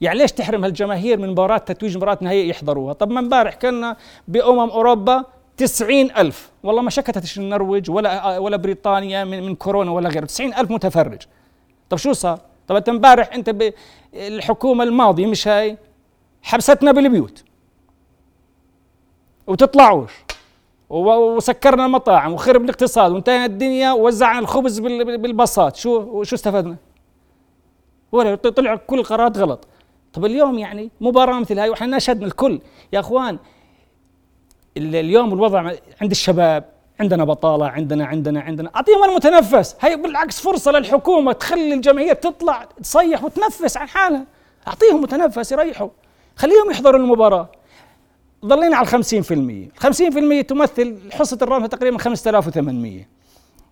يعني 0.00 0.18
ليش 0.18 0.32
تحرم 0.32 0.64
هالجماهير 0.64 1.18
من 1.18 1.30
مباراة 1.30 1.58
تتويج 1.58 1.96
مباراة 1.96 2.18
نهائية 2.20 2.48
يحضروها؟ 2.50 2.92
طب 2.92 3.10
ما 3.10 3.20
امبارح 3.20 3.54
كنا 3.54 3.96
بأمم 4.28 4.70
أوروبا 4.70 5.24
تسعين 5.56 6.10
ألف. 6.16 6.50
والله 6.62 6.82
ما 6.82 6.90
شكتتش 6.90 7.38
النرويج 7.38 7.90
ولا 7.90 8.38
ولا 8.38 8.56
بريطانيا 8.56 9.24
من, 9.24 9.42
من 9.42 9.54
كورونا 9.54 9.90
ولا 9.90 10.08
غيره 10.08 10.24
تسعين 10.26 10.54
ألف 10.54 10.70
متفرج. 10.70 11.22
طب 11.90 11.96
شو 11.96 12.12
صار؟ 12.12 12.40
طب 12.68 12.76
أنت 12.76 12.88
امبارح 12.88 13.34
أنت 13.34 13.72
الحكومة 14.14 14.84
الماضية 14.84 15.26
مش 15.26 15.48
هاي؟ 15.48 15.76
حبستنا 16.42 16.92
بالبيوت. 16.92 17.44
وتطلعوش 19.46 20.12
وسكرنا 20.90 21.86
المطاعم 21.86 22.32
وخرب 22.32 22.64
الاقتصاد 22.64 23.12
وانتهت 23.12 23.50
الدنيا 23.50 23.92
ووزعنا 23.92 24.38
الخبز 24.38 24.78
بال- 24.78 25.18
بالباصات. 25.18 25.76
شو 25.76 26.22
شو 26.22 26.34
استفدنا؟ 26.36 26.76
ولا 28.14 28.34
طلع 28.34 28.76
كل 28.76 28.98
القرارات 28.98 29.38
غلط. 29.38 29.66
طب 30.12 30.24
اليوم 30.24 30.58
يعني 30.58 30.90
مباراة 31.00 31.38
مثل 31.40 31.58
هاي 31.58 31.68
وإحنا 31.68 31.86
ناشدنا 31.86 32.26
الكل. 32.26 32.60
يا 32.92 33.00
إخوان 33.00 33.38
ال- 34.76 34.96
اليوم 34.96 35.32
الوضع 35.32 35.72
عند 36.02 36.10
الشباب 36.10 36.64
عندنا 37.00 37.24
بطالة 37.24 37.66
عندنا 37.66 38.06
عندنا 38.06 38.40
عندنا. 38.40 38.70
أعطيهم 38.76 39.04
المتنفس. 39.04 39.76
هي 39.80 39.96
بالعكس 39.96 40.40
فرصة 40.40 40.72
للحكومة 40.72 41.32
تخلي 41.32 41.74
الجمعية 41.74 42.12
تطلع 42.12 42.64
تصيح 42.82 43.24
وتنفس 43.24 43.76
عن 43.76 43.88
حالها. 43.88 44.26
أعطيهم 44.68 45.00
متنفس 45.02 45.52
يريحوا. 45.52 45.88
خليهم 46.36 46.70
يحضروا 46.70 47.00
المباراة. 47.00 47.48
ظلينا 48.46 48.76
على 48.76 48.82
الخمسين 48.84 49.22
في 49.22 49.34
المية. 49.34 49.68
الخمسين 49.76 50.10
في 50.10 50.18
المية 50.18 50.42
تمثل 50.42 50.98
حصة 51.12 51.38
الرمثة 51.42 51.66
تقريبا 51.76 51.98
5800 51.98 53.08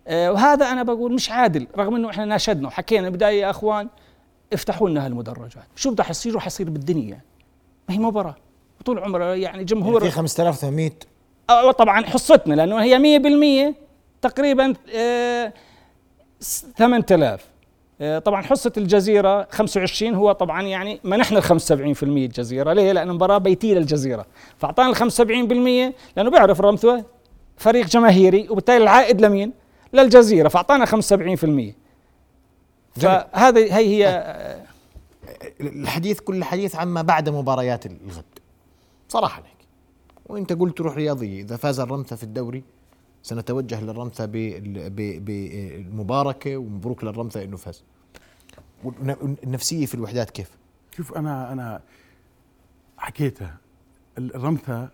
آه 0.07 0.31
وهذا 0.31 0.71
أنا 0.71 0.83
بقول 0.83 1.13
مش 1.13 1.31
عادل 1.31 1.67
رغم 1.77 1.95
أنه 1.95 2.09
إحنا 2.09 2.25
ناشدنا 2.25 2.67
وحكينا 2.67 3.09
بداية 3.09 3.41
يا 3.41 3.49
أخوان. 3.49 3.87
افتحوا 4.53 4.89
لنا 4.89 5.05
هالمدرجات. 5.05 5.63
شو 5.75 5.91
بده 5.91 6.05
يصير 6.09 6.39
حيصير 6.39 6.69
بالدنيا. 6.69 7.21
ما 7.89 7.95
هي 7.95 7.99
مباراة. 7.99 8.35
طول 8.85 8.99
عمرها 8.99 9.35
يعني 9.35 9.63
جمهور 9.63 9.99
في 10.03 10.11
5800 10.11 10.91
أه 11.49 11.71
طبعا 11.71 12.05
حصتنا 12.05 12.53
لأنه 12.53 12.77
هي 12.83 12.99
100% 13.71 13.75
تقريبا 14.21 14.73
آه، 14.95 15.53
س- 16.39 16.65
8000 16.77 17.45
آه، 18.01 18.19
طبعا 18.19 18.41
حصة 18.41 18.71
الجزيرة 18.77 19.47
25 19.51 20.13
هو 20.15 20.31
طبعا 20.31 20.61
يعني 20.61 20.99
منحنا 21.03 21.37
ال 21.39 21.43
75% 21.43 22.03
الجزيرة. 22.03 22.73
ليه؟ 22.73 22.91
لأن 22.91 23.09
المباراة 23.09 23.37
بيتية 23.37 23.73
للجزيرة 23.73 24.25
فأعطانا 24.57 24.89
ال 24.89 24.95
75% 24.95 25.93
لأنه 26.17 26.29
بيعرف 26.31 26.61
رمثوة 26.61 27.05
فريق 27.57 27.85
جماهيري 27.85 28.49
وبالتالي 28.49 28.77
العائد 28.83 29.21
لمين؟ 29.21 29.53
للجزيرة. 29.93 30.47
فأعطانا 30.47 30.85
75% 30.85 31.73
فهذه 32.95 33.77
هي 33.77 34.03
هي 34.03 34.07
آه، 34.07 34.65
الحديث 35.61 36.19
كل 36.19 36.35
الحديث 36.35 36.75
عما 36.75 37.01
بعد 37.01 37.29
مباريات 37.29 37.85
الغد. 37.85 38.23
صراحة 39.09 39.41
لك 39.41 39.67
وإنت 40.25 40.53
قلت 40.53 40.81
روح 40.81 40.95
رياضية 40.95 41.41
إذا 41.41 41.55
فاز 41.57 41.79
الرمثة 41.79 42.15
في 42.15 42.23
الدوري 42.23 42.63
سنتوجه 43.23 43.81
للرمثة 43.81 44.25
بال- 44.25 44.89
ب- 44.89 45.25
بالمباركة 45.25 46.57
ومبروك 46.57 47.03
للرمثة 47.03 47.43
إنه 47.43 47.57
فاز. 47.57 47.83
والن- 48.83 49.35
النفسية 49.43 49.85
في 49.85 49.95
الوحدات 49.95 50.29
كيف؟ 50.29 50.49
شوف 50.97 51.13
أنا 51.17 51.53
أنا 51.53 51.81
حكيتها 52.97 53.57
الرمثة 54.17 54.89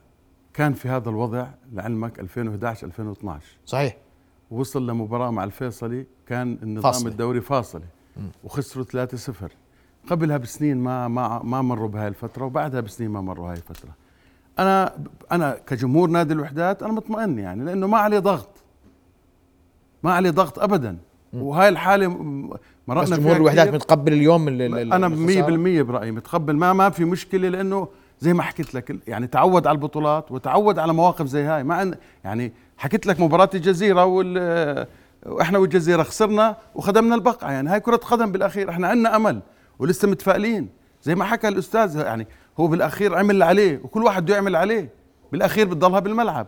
كان 0.53 0.74
في 0.74 0.89
هذا 0.89 1.10
الوضع 1.10 1.48
لعلمك 1.74 2.20
2011 2.20 2.88
2012 2.88 3.46
صحيح. 3.65 3.98
وصل 4.51 4.88
لمباراة 4.89 5.32
مع 5.32 5.44
الفيصلي 5.44 6.06
كان 6.27 6.58
النظام. 6.63 6.91
فاصلة. 6.91 7.12
الدوري 7.12 7.41
فاصلي 7.41 7.86
وخسروا 8.44 8.86
3-0 8.86 9.51
قبلها 10.10 10.38
بسنين 10.38 10.77
ما 10.77 11.08
ما 11.08 11.41
ما 11.44 11.62
مروا 11.62 11.88
بهاي 11.88 12.08
الفترة 12.08 12.46
وبعدها 12.46 12.82
بسنين 12.82 13.10
ما 13.10 13.22
مروا 13.22 13.48
هاي 13.50 13.53
الفترة 13.58 13.89
أنا 14.60 14.94
أنا 15.32 15.58
كجمهور 15.68 16.10
نادي 16.10 16.34
الوحدات 16.34 16.84
أنا 16.84 16.94
مطمئن 16.94 17.39
يعني 17.39 17.63
لأنه 17.65 17.88
ما 17.88 17.98
عليه 17.98 18.20
ضغط 18.20 18.50
ما 20.03 20.13
عليه 20.13 20.29
ضغط 20.29 20.60
أبدا 20.60 20.98
وهاي 21.34 21.70
الحالة 21.70 22.08
م- 22.08 22.50
مرقنا 22.88 23.03
بس 23.15 23.20
جمهور 23.20 23.36
الوحدات. 23.36 23.74
متقبل 23.74 24.13
اليوم 24.13 24.48
ال- 24.48 24.62
ال- 24.62 24.94
أنا 24.94 25.08
الخسارة؟ 25.08 25.82
100% 25.82 25.82
برأيي 25.82 26.12
متقبل 26.12 26.56
ما 26.56 26.74
ما 26.74 26.89
في 26.89 27.06
مشكلة 27.06 27.50
لأنه 27.50 27.88
زي 28.19 28.33
ما 28.33 28.43
حكيت 28.43 28.75
لك 28.75 28.95
يعني 29.07 29.27
تعود 29.27 29.67
على 29.67 29.75
البطولات 29.75 30.31
وتعود 30.31 30.79
على 30.79 30.93
مواقف 30.93 31.25
زي 31.25 31.43
هاي. 31.43 31.63
مع 31.63 31.81
ان 31.81 31.95
يعني 32.23 32.53
حكيت 32.77 33.05
لك 33.05 33.19
مباراة 33.19 33.49
الجزيرة 33.53 34.05
وال 34.05 34.88
وإحنا 35.25 35.57
والجزيرة 35.57 36.03
خسرنا 36.03 36.57
وخدمنا 36.75 37.15
البقعة. 37.15 37.51
يعني 37.51 37.69
هاي 37.69 37.79
كرة 37.79 37.95
قدم 37.95 38.31
بالأخير. 38.31 38.69
إحنا 38.69 38.88
عندنا 38.88 39.15
أمل 39.15 39.39
ولسه 39.79 40.07
متفائلين. 40.07 40.69
زي 41.03 41.15
ما 41.15 41.25
حكى 41.25 41.47
الأستاذ 41.47 41.97
يعني 41.97 42.27
هو 42.59 42.67
بالأخير 42.67 43.15
عمل 43.15 43.31
اللي 43.31 43.45
عليه 43.45 43.81
وكل 43.83 44.03
واحد 44.03 44.23
بده 44.23 44.35
يعمل 44.35 44.55
عليه. 44.55 44.89
بالأخير 45.31 45.67
بتضلها 45.67 45.99
بالملعب. 45.99 46.47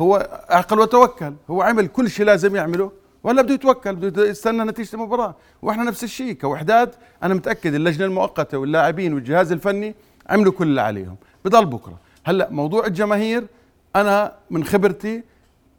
هو 0.00 0.16
اعقل 0.50 0.78
وتوكل. 0.80 1.34
هو 1.50 1.62
عمل 1.62 1.86
كل 1.86 2.10
شيء 2.10 2.26
لازم 2.26 2.56
يعمله. 2.56 2.92
ولا 3.22 3.42
بده 3.42 3.54
يتوكل 3.54 3.96
بده 3.96 4.26
يستنى 4.28 4.64
نتيجة 4.64 4.94
المباراة. 4.94 5.34
وإحنا 5.62 5.84
نفس 5.84 6.04
الشيء. 6.04 6.32
كوحدات 6.32 6.94
أنا 7.22 7.34
متأكد 7.34 7.74
اللجنة 7.74 8.04
المؤقتة 8.06 8.58
واللاعبين 8.58 9.14
والجهاز 9.14 9.52
الفني 9.52 9.94
عملوا 10.28 10.52
كل 10.52 10.66
اللي 10.66 10.80
عليهم. 10.80 11.16
بضل 11.44 11.66
بكرة. 11.66 11.98
هلأ 12.24 12.48
موضوع 12.50 12.86
الجماهير 12.86 13.46
أنا 13.96 14.32
من 14.50 14.64
خبرتي 14.64 15.22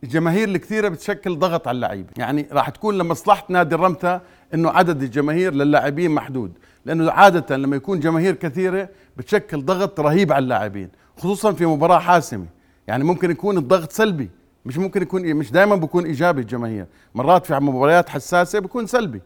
الجماهير 0.03 0.47
الكثيرة 0.49 0.89
بتشكل 0.89 1.39
ضغط 1.39 1.67
على 1.67 1.75
اللعيبة. 1.75 2.09
يعني 2.17 2.47
راح 2.51 2.69
تكون 2.69 2.97
لمصلحة 2.97 3.45
نادي 3.49 3.75
الرمثة 3.75 4.21
إنه 4.53 4.69
عدد 4.69 5.03
الجماهير 5.03 5.53
للاعبين 5.53 6.11
محدود. 6.11 6.51
لأنه 6.85 7.11
عادة 7.11 7.57
لما 7.57 7.75
يكون 7.75 7.99
جماهير 7.99 8.35
كثيرة 8.35 8.89
بتشكل 9.17 9.65
ضغط 9.65 9.99
رهيب 9.99 10.31
على 10.31 10.43
اللاعبين 10.43 10.89
خصوصا 11.17 11.51
في 11.51 11.65
مباراة 11.65 11.99
حاسمة. 11.99 12.45
يعني 12.87 13.03
ممكن 13.03 13.31
يكون 13.31 13.57
الضغط 13.57 13.91
سلبي 13.91 14.29
مش 14.65 14.77
ممكن 14.77 15.01
يكون 15.01 15.33
مش 15.33 15.51
دائما 15.51 15.75
بيكون 15.75 16.05
إيجابي 16.05 16.41
الجماهير. 16.41 16.85
مرات 17.15 17.45
في 17.45 17.53
مباريات 17.53 18.09
حساسة 18.09 18.59
بيكون 18.59 18.87
سلبي. 18.87 19.21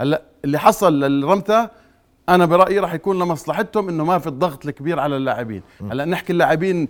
هلأ 0.00 0.22
اللي 0.44 0.58
حصل 0.58 1.00
للرمثة 1.00 1.70
أنا 2.28 2.46
برأيي 2.46 2.78
راح 2.78 2.94
يكون 2.94 3.18
لمصلحتهم 3.18 3.88
إنه 3.88 4.04
ما 4.04 4.18
في 4.18 4.26
الضغط 4.26 4.66
الكبير 4.66 5.00
على 5.00 5.16
اللاعبين. 5.16 5.62
هلأ 5.90 6.04
نحكي 6.04 6.32
اللاعبين 6.32 6.88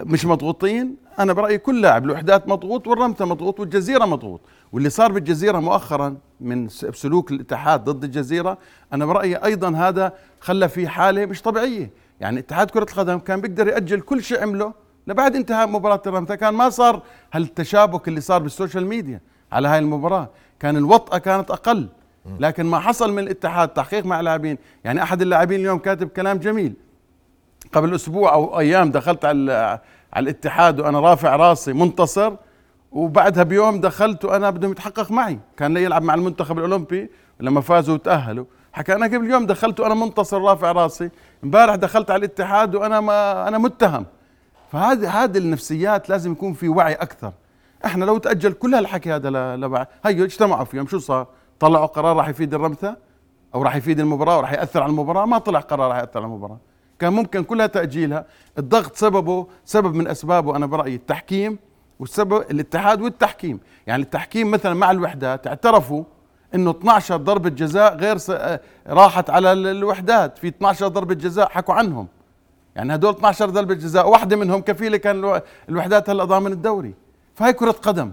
مش 0.00 0.26
مضغوطين. 0.26 0.96
أنا 1.18 1.32
برأيي 1.32 1.58
كل 1.58 1.80
لاعب 1.80 2.04
الوحدات 2.04 2.48
مضغوط 2.48 2.86
والرمثة 2.86 3.24
مضغوط 3.24 3.60
والجزيرة 3.60 4.04
مضغوط. 4.04 4.40
واللي 4.72 4.90
صار 4.90 5.12
بالجزيرة 5.12 5.58
مؤخرا 5.58 6.16
من 6.40 6.68
سلوك 6.68 7.30
الاتحاد 7.32 7.84
ضد 7.84 8.04
الجزيرة 8.04 8.58
أنا 8.92 9.06
برأيي 9.06 9.36
أيضا 9.36 9.76
هذا 9.76 10.12
خلى 10.40 10.68
في 10.68 10.88
حالة 10.88 11.26
مش 11.26 11.42
طبيعية. 11.42 11.90
يعني 12.20 12.40
اتحاد 12.40 12.70
كرة 12.70 12.86
القدم 12.92 13.18
كان 13.18 13.40
بيقدر 13.40 13.68
يأجل 13.68 14.00
كل 14.00 14.22
شيء 14.22 14.42
عمله 14.42 14.72
لبعد 15.06 15.36
انتهاء 15.36 15.66
مباراة 15.66 16.02
الرمثة. 16.06 16.34
كان 16.34 16.54
ما 16.54 16.70
صار 16.70 17.02
هالتشابك 17.32 18.08
اللي 18.08 18.20
صار 18.20 18.42
بالسوشيال 18.42 18.86
ميديا 18.86 19.20
على 19.52 19.68
هاي 19.68 19.78
المباراة. 19.78 20.30
كان 20.60 20.76
الوطأة 20.76 21.18
كانت 21.18 21.50
أقل. 21.50 21.88
لكن 22.40 22.66
ما 22.66 22.78
حصل 22.78 23.12
من 23.12 23.18
الاتحاد 23.18 23.68
تحقيق 23.68 24.04
مع 24.04 24.20
لاعبين 24.20 24.58
يعني 24.84 25.02
أحد 25.02 25.22
اللاعبين 25.22 25.60
اليوم 25.60 25.78
كاتب 25.78 26.08
كلام 26.08 26.38
جميل. 26.38 26.74
قبل 27.72 27.94
أسبوع 27.94 28.34
أو 28.34 28.60
أيام 28.60 28.90
دخلت 28.90 29.24
على 29.24 29.80
على 30.12 30.22
الاتحاد 30.22 30.80
وأنا 30.80 31.00
رافع 31.00 31.36
راسي 31.36 31.72
منتصر 31.72 32.32
وبعدها 32.92 33.42
بيوم 33.42 33.80
دخلت 33.80 34.24
وأنا 34.24 34.50
بدهم 34.50 34.70
يتحقق 34.70 35.10
معي. 35.10 35.38
كان 35.56 35.74
لي 35.74 35.82
يلعب 35.82 36.02
مع 36.02 36.14
المنتخب 36.14 36.58
الأولمبي 36.58 37.10
لما 37.40 37.60
فازوا 37.60 37.94
وتأهلوا. 37.94 38.44
حكى 38.72 38.92
أنا 38.94 39.06
قبل 39.06 39.30
يوم 39.30 39.46
دخلت 39.46 39.80
وأنا 39.80 39.94
منتصر 39.94 40.42
رافع 40.42 40.72
راسي. 40.72 41.10
امبارح 41.44 41.74
دخلت 41.74 42.10
على 42.10 42.18
الاتحاد 42.18 42.74
وأنا 42.74 43.00
ما 43.00 43.48
أنا 43.48 43.58
متهم. 43.58 44.06
فهذه 44.72 45.24
هذه 45.24 45.38
النفسيات 45.38 46.08
لازم 46.08 46.32
يكون 46.32 46.52
في 46.52 46.68
وعي 46.68 46.94
أكثر. 46.94 47.32
إحنا 47.84 48.04
لو 48.04 48.18
تأجل 48.18 48.52
كل 48.52 48.74
هالحكي 48.74 49.12
هذا 49.12 49.56
لبعد. 49.56 49.86
هيو 50.04 50.24
اجتمعوا 50.24 50.64
فيهم. 50.64 50.86
شو 50.86 50.98
صار؟ 50.98 51.26
طلعوا 51.60 51.86
قرار 51.86 52.16
راح 52.16 52.28
يفيد 52.28 52.54
الرمثة 52.54 52.96
أو 53.54 53.62
راح 53.62 53.76
يفيد 53.76 54.00
المباراة 54.00 54.38
وراح 54.38 54.52
يأثر 54.52 54.82
على 54.82 54.90
المباراة 54.90 55.24
ما 55.26 55.38
طلع 55.38 55.60
قرار 55.60 55.88
راح 55.88 55.96
يأثر 55.98 56.18
على 56.18 56.24
المباراة. 56.26 56.58
كان 56.98 57.12
ممكن 57.12 57.44
كلها 57.44 57.66
تأجيلها. 57.66 58.24
الضغط 58.58 58.96
سببه 58.96 59.46
سبب 59.64 59.94
من 59.94 60.08
أسبابه 60.08 60.56
أنا 60.56 60.66
برأيي 60.66 60.94
التحكيم 60.94 61.58
والسبب 62.00 62.32
الاتحاد 62.50 63.00
والتحكيم. 63.00 63.60
يعني 63.86 64.02
التحكيم 64.02 64.50
مثلا 64.50 64.74
مع 64.74 64.90
الوحدات 64.90 65.46
اعترفوا 65.46 66.04
إنه 66.54 66.70
12 66.70 67.16
ضربة 67.16 67.48
جزاء 67.50 67.96
غير. 67.96 68.16
آه، 68.30 68.60
راحت 68.86 69.30
على 69.30 69.52
ال- 69.52 69.66
الوحدات. 69.66 70.38
في 70.38 70.48
12 70.48 70.88
ضربة 70.88 71.14
جزاء 71.14 71.48
حكوا 71.48 71.74
عنهم. 71.74 72.08
يعني 72.76 72.94
هدول 72.94 73.12
12 73.12 73.50
ضربة 73.50 73.74
جزاء 73.74 74.08
واحدة 74.08 74.36
منهم 74.36 74.60
كفيلة 74.60 74.96
كان 74.96 75.16
الو- 75.18 75.40
الوحدات 75.68 76.10
هلأ 76.10 76.24
ضامن 76.24 76.52
الدوري. 76.52 76.94
فهي 77.34 77.52
كرة 77.52 77.70
قدم. 77.70 78.12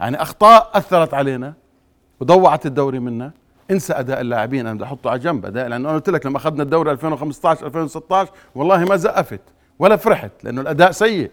يعني 0.00 0.22
أخطاء 0.22 0.70
أثرت 0.74 1.14
علينا. 1.14 1.54
وضوعت 2.20 2.66
الدوري 2.66 2.98
منا 2.98 3.32
انسى 3.70 3.92
أداء 3.92 4.20
اللاعبين 4.20 4.66
أنا 4.66 4.74
بدي 4.74 4.84
أحطه 4.84 5.10
على 5.10 5.18
جنب. 5.18 5.46
أداء 5.46 5.68
لأنه 5.68 5.88
أنا 5.88 5.96
قلت 5.96 6.10
لك 6.10 6.26
لما 6.26 6.36
أخذنا 6.36 6.62
الدوري 6.62 6.90
2015 6.90 7.66
2016 7.66 8.32
والله 8.54 8.84
ما 8.84 8.96
زقفت 8.96 9.40
ولا 9.78 9.96
فرحت 9.96 10.30
لأنه 10.42 10.60
الأداء 10.60 10.90
سيء. 10.90 11.30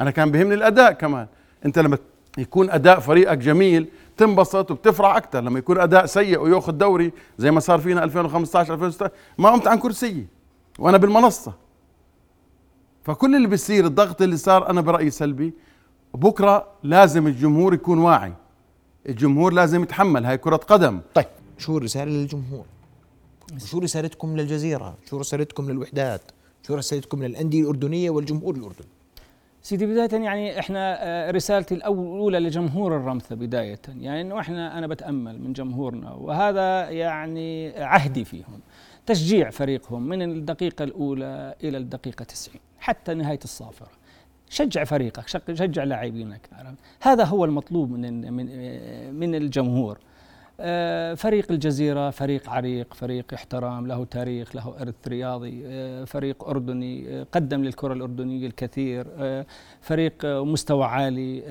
أنا 0.00 0.10
كان 0.10 0.30
بيهمني 0.30 0.54
الأداء 0.54 0.92
كمان. 0.92 1.26
أنت 1.66 1.78
لما 1.78 1.98
يكون 2.38 2.70
أداء 2.70 3.00
فريقك 3.00 3.38
جميل 3.38 3.88
تنبسط 4.16 4.70
وبتفرح 4.70 5.16
أكثر 5.16 5.40
لما 5.40 5.58
يكون 5.58 5.80
أداء 5.80 6.06
سيء 6.06 6.40
ويأخذ 6.40 6.72
دوري 6.72 7.12
زي 7.38 7.50
ما 7.50 7.60
صار 7.60 7.78
فينا 7.78 8.04
2015 8.04 8.74
2016 8.74 9.12
ما 9.38 9.50
قمت 9.50 9.66
عن 9.66 9.78
كرسيي 9.78 10.26
وأنا 10.78 10.96
بالمنصة. 10.96 11.52
فكل 13.04 13.36
اللي 13.36 13.48
بيصير 13.48 13.84
الضغط 13.84 14.22
اللي 14.22 14.36
صار 14.36 14.70
أنا 14.70 14.80
برأيي 14.80 15.10
سلبي 15.10 15.54
بكرة 16.14 16.66
لازم 16.82 17.26
الجمهور 17.26 17.74
يكون 17.74 17.98
واعي. 17.98 18.32
الجمهور 19.08 19.52
لازم 19.52 19.82
يتحمل 19.82 20.26
هاي 20.26 20.38
كرة 20.38 20.56
قدم. 20.56 21.00
طيب 21.14 21.26
شو 21.58 21.78
الرسالة 21.78 22.10
للجمهور؟ 22.10 22.66
شو 23.66 23.78
رسالتكم 23.78 24.36
للجزيرة؟ 24.36 24.96
شو 25.10 25.18
رسالتكم 25.18 25.70
للوحدات؟ 25.70 26.20
شو 26.66 26.74
رسالتكم 26.74 27.22
للأندية 27.22 27.60
الأردنية 27.60 28.10
والجمهور 28.10 28.54
الأردني؟ 28.54 28.88
سيدي 29.62 29.86
بداية 29.86 30.22
يعني 30.22 30.58
إحنا 30.58 30.96
آه، 31.04 31.30
رسالتي 31.30 31.74
الأولى 31.74 32.38
لجمهور 32.38 32.96
الرمثة 32.96 33.34
بداية. 33.36 33.80
يعني 33.88 34.20
إنه 34.20 34.40
إحنا 34.40 34.78
أنا 34.78 34.86
بتأمل 34.86 35.40
من 35.40 35.52
جمهورنا 35.52 36.12
وهذا 36.12 36.90
يعني 36.90 37.78
عهدي 37.78 38.24
فيهم 38.24 38.60
تشجيع 39.06 39.50
فريقهم 39.50 40.02
من 40.08 40.22
الدقيقة 40.22 40.82
الأولى 40.82 41.54
إلى 41.64 41.78
الدقيقة 41.78 42.24
90 42.24 42.56
حتى 42.78 43.14
نهاية 43.14 43.40
الصافرة. 43.44 43.88
شجع 44.50 44.84
فريقك 44.84 45.28
شجع 45.54 45.84
لاعبينك. 45.84 46.48
هذا 47.02 47.24
هو 47.24 47.44
المطلوب 47.44 47.90
من 47.90 48.32
من 48.32 48.46
من 49.14 49.34
الجمهور. 49.34 49.98
آه، 50.60 51.14
فريق 51.14 51.52
الجزيرة 51.52 52.10
فريق 52.10 52.50
عريق 52.50 52.94
فريق 52.94 53.34
احترام 53.34 53.86
له 53.86 54.04
تاريخ 54.04 54.56
له 54.56 54.74
إرث 54.80 55.08
رياضي. 55.08 55.62
آه، 55.66 56.04
فريق 56.04 56.44
أردني 56.44 57.08
آه، 57.08 57.26
قدم 57.32 57.64
للكرة 57.64 57.92
الأردنية 57.92 58.46
الكثير. 58.46 59.06
فريق 59.80 60.12
مستوى 60.24 60.84
عالي. 60.84 61.42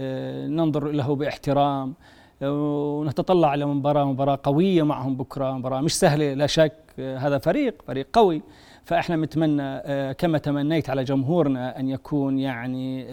ننظر 0.47 0.87
له 0.87 1.15
باحترام. 1.15 1.93
ونتطلع 2.41 3.53
إلى 3.53 3.65
مباراة 3.65 4.05
مباراة 4.05 4.39
قوية 4.43 4.83
معهم 4.83 5.15
بكرة 5.15 5.51
مباراة 5.51 5.81
مش 5.81 5.99
سهلة 5.99 6.33
لا 6.33 6.47
شك. 6.47 6.73
هذا 6.99 7.37
فريق 7.37 7.81
فريق 7.87 8.07
قوي. 8.13 8.41
فإحنا 8.85 9.15
نتمنى 9.15 10.13
كما 10.13 10.37
تمنيت 10.37 10.89
على 10.89 11.03
جمهورنا 11.03 11.79
أن 11.79 11.89
يكون 11.89 12.39
يعني 12.39 13.05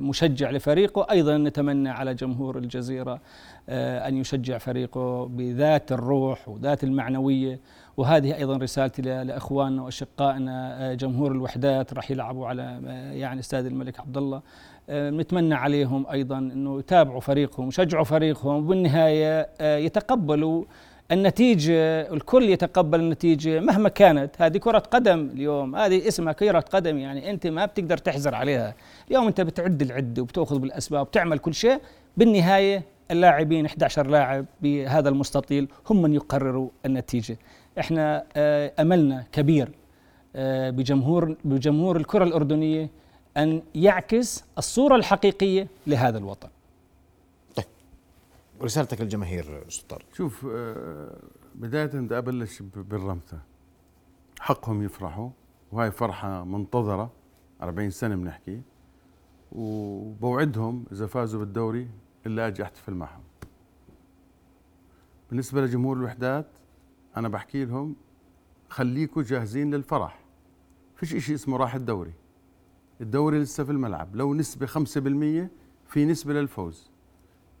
مشجع 0.00 0.50
لفريقه. 0.50 1.06
أيضا 1.10 1.38
نتمنى 1.38 1.88
على 1.88 2.14
جمهور 2.14 2.58
الجزيرة 2.58 3.20
آه، 3.68 4.08
أن 4.08 4.16
يشجع 4.16 4.58
فريقه 4.58 5.26
بذات 5.26 5.92
الروح 5.92 6.48
وذات 6.48 6.84
المعنوية. 6.84 7.60
وهذه 7.96 8.36
أيضا 8.36 8.56
رسالتي 8.56 9.02
لإخواننا 9.02 9.82
وأشقائنا 9.82 10.90
آه، 10.90 10.94
جمهور 10.94 11.32
الوحدات 11.32 11.94
راح 11.94 12.10
يلعبوا 12.10 12.46
على 12.46 12.80
آه، 12.86 13.12
يعني 13.12 13.40
استاد 13.40 13.66
الملك 13.66 14.00
عبد 14.00 14.16
الله 14.16 14.42
نتمنى 14.92 15.54
عليهم 15.54 16.06
أيضا 16.06 16.38
أنه 16.38 16.78
يتابعوا 16.78 17.20
فريقهم 17.20 17.68
يشجعوا 17.68 18.04
فريقهم 18.04 18.54
وبالنهاية 18.54 19.48
يتقبلوا 19.76 20.64
النتيجة 21.12 22.00
الكل 22.12 22.42
يتقبل 22.42 23.00
النتيجة 23.00 23.60
مهما 23.60 23.88
كانت. 23.88 24.42
هذه 24.42 24.58
كرة 24.58 24.78
قدم 24.78 25.30
اليوم 25.34 25.76
هذه 25.76 26.08
اسمها 26.08 26.32
كرة 26.32 26.60
قدم 26.60 26.98
يعني 26.98 27.30
أنت 27.30 27.46
ما 27.46 27.66
بتقدر 27.66 27.96
تحزر 27.98 28.34
عليها. 28.34 28.74
اليوم 29.10 29.26
أنت 29.26 29.40
بتعد 29.40 29.82
العدة 29.82 30.22
وبتأخذ 30.22 30.58
بالأسباب 30.58 31.00
وبتعمل 31.00 31.38
كل 31.38 31.54
شيء. 31.54 31.80
بالنهاية 32.16 32.82
اللاعبين 33.10 33.66
11 33.66 34.06
لاعب 34.06 34.46
بهذا 34.62 35.08
المستطيل 35.08 35.68
هم 35.90 36.02
من 36.02 36.14
يقرروا 36.14 36.68
النتيجة. 36.86 37.38
إحنا 37.78 38.24
آه، 38.36 38.72
أملنا 38.78 39.24
كبير 39.32 39.68
آه، 40.36 40.70
بجمهور 40.70 41.36
بجمهور 41.44 41.96
الكرة 41.96 42.24
الأردنية 42.24 42.90
أن 43.36 43.62
يعكس 43.74 44.44
الصورة 44.58 44.96
الحقيقية 44.96 45.68
لهذا 45.86 46.18
الوطن. 46.18 46.48
رسالتك 48.62 49.00
للجماهير 49.00 49.68
أستاذ 49.68 49.98
شوف 50.12 50.46
آه، 50.50 51.22
بداية 51.54 51.86
بدي 51.86 52.18
ابلش 52.18 52.62
بالرمثة. 52.62 53.38
حقهم 54.40 54.82
يفرحوا 54.82 55.30
وهي 55.72 55.90
فرحة 55.90 56.44
منتظرة 56.44 57.12
40 57.62 57.90
سنة 57.90 58.16
بنحكي. 58.16 58.62
وبوعدهم 59.52 60.84
إذا 60.92 61.06
فازوا 61.06 61.40
بالدوري 61.40 61.88
إلا 62.26 62.46
أجي 62.46 62.62
أحتفل 62.62 62.94
معهم. 62.94 63.22
بالنسبة 65.28 65.60
لجمهور 65.60 65.96
الوحدات 65.96 66.46
أنا 67.16 67.28
بحكي 67.28 67.64
لهم 67.64 67.96
خليكم 68.68 69.20
جاهزين 69.20 69.74
للفرح. 69.74 70.20
فيش 70.96 71.14
إشي 71.14 71.34
اسمه 71.34 71.56
راح 71.56 71.74
الدوري. 71.74 72.12
الدوري 73.00 73.38
لسه 73.38 73.64
في 73.64 73.72
الملعب. 73.72 74.16
لو 74.16 74.34
نسبة 74.34 74.66
5% 74.66 75.50
في 75.88 76.04
نسبة 76.04 76.32
للفوز. 76.32 76.89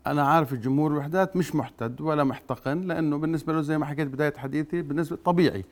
أنا 0.06 0.22
عارف 0.22 0.52
الجمهور 0.52 0.92
الوحدات 0.92 1.36
مش 1.36 1.54
محتد 1.54 2.00
ولا 2.00 2.24
محتقن 2.24 2.80
لأنه 2.80 3.18
بالنسبة 3.18 3.52
له 3.52 3.60
زي 3.60 3.78
ما 3.78 3.86
حكيت 3.86 4.08
بداية 4.08 4.34
حديثي 4.36 4.82
بالنسبة 4.82 5.18
طبيعي. 5.24 5.64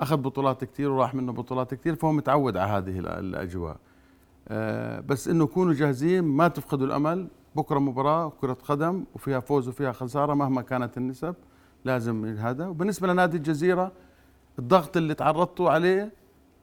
أخذ 0.00 0.16
بطولات 0.16 0.64
كثير 0.64 0.90
وراح 0.90 1.14
منه 1.14 1.32
بطولات 1.32 1.74
كثير 1.74 1.94
فهو 1.94 2.12
متعود 2.12 2.56
على 2.56 2.70
هذه 2.70 2.98
الأجواء. 2.98 3.76
أه 4.48 5.00
بس 5.00 5.28
إنه 5.28 5.46
كونوا 5.46 5.72
جاهزين 5.72 6.24
ما 6.24 6.48
تفقدوا 6.48 6.86
الأمل. 6.86 7.28
بكرة 7.56 7.78
مباراة 7.78 8.32
كرة 8.40 8.58
قدم 8.68 9.04
وفيها 9.14 9.40
فوز 9.40 9.68
وفيها 9.68 9.92
خسارة 9.92 10.34
مهما 10.34 10.62
كانت 10.62 10.96
النسب 10.96 11.34
لازم 11.84 12.24
هذا. 12.24 12.66
وبالنسبة 12.66 13.08
لنادي 13.08 13.36
الجزيرة 13.36 13.92
الضغط 14.58 14.96
اللي 14.96 15.14
تعرضتوا 15.14 15.70
عليه 15.70 16.12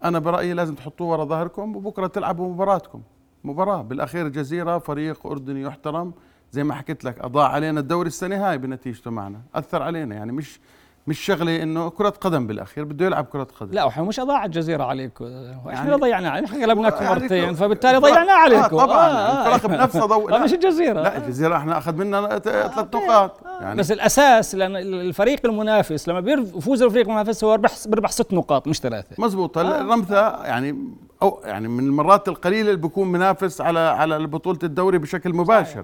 أنا 0.04 0.20
برأيي 0.20 0.54
لازم 0.54 0.76
تحطوه 0.76 1.08
ورا 1.08 1.26
ظهركم 1.26 1.76
وبكرة 1.76 2.08
تلعبوا 2.08 2.54
مباراتكم. 2.54 3.02
مباراة. 3.44 3.82
بالأخير 3.82 4.26
الجزيره 4.28 4.78
فريق 4.78 5.28
أردني 5.28 5.62
يحترم. 5.62 6.14
زي 6.52 6.64
ما 6.64 6.74
حكيت 6.74 7.04
لك 7.04 7.20
أضاع 7.20 7.48
علينا 7.48 7.80
الدوري 7.80 8.08
السنة 8.08 8.50
هاي 8.50 8.58
بنتيجته 8.58 9.12
معنا 9.12 9.42
أثر 9.56 9.82
علينا 9.82 10.16
يعني 10.16 10.32
مش 10.32 10.60
مش 11.08 11.20
شغلة 11.20 11.64
إنه 11.64 11.90
كرة 11.90 12.10
قدم 12.10 12.48
بالأخير 12.48 12.84
بده 12.84 13.06
يلعب 13.06 13.26
كرة 13.26 13.48
قدم. 13.60 13.74
لا 13.74 14.00
ومش 14.00 14.20
اضاع 14.20 14.46
الجزيرة 14.46 14.84
عليكم 14.84 15.26
يعني 15.26 15.74
إحنا 15.74 15.96
ضيعنا 15.96 16.46
إحنا 16.46 16.66
غلبناكم 16.66 17.04
يعني 17.04 17.20
مرتين 17.20 17.54
فبالتالي 17.54 17.98
ضيعنا 17.98 18.32
عليكم. 18.32 18.62
آه 18.62 18.86
طبعا 18.86 19.10
آه 19.10 19.56
الفرق 19.56 19.72
بنفسه 19.72 20.06
ضو 20.06 20.28
لا 20.30 20.44
مش 20.44 20.54
الجزيرة. 20.54 21.02
لا 21.02 21.18
الجزيرة 21.18 21.58
إحنا 21.58 21.78
أخذ 21.78 21.96
منا 21.96 22.40
ثلاث 22.40 22.78
نقاط 22.78 23.40
يعني. 23.62 23.80
بس 23.80 23.92
الأساس 23.92 24.56
لأن 24.56 24.76
الفريق 24.76 25.46
المنافس 25.46 26.08
لما 26.08 26.20
بيفوز 26.20 26.82
الفريق 26.82 27.08
المنافس 27.08 27.44
هو 27.44 27.50
بيربح 27.58 27.72
بيربح 27.86 28.12
ست 28.12 28.34
نقاط 28.34 28.68
مش 28.68 28.80
ثلاثة. 28.80 29.16
مزبوط. 29.18 29.58
آه. 29.58 29.82
الرمثه 29.82 30.44
يعني 30.46 30.78
أو 31.22 31.40
يعني 31.46 31.68
من 31.68 31.84
المرات 31.84 32.28
القليلة 32.28 32.70
اللي 32.70 32.82
بيكون 32.82 33.12
منافس 33.12 33.62
على 33.62 33.80
على 33.80 34.28
بطولة 34.28 34.60
الدوري 34.64 34.98
بشكل 34.98 35.34
مباشر. 35.34 35.84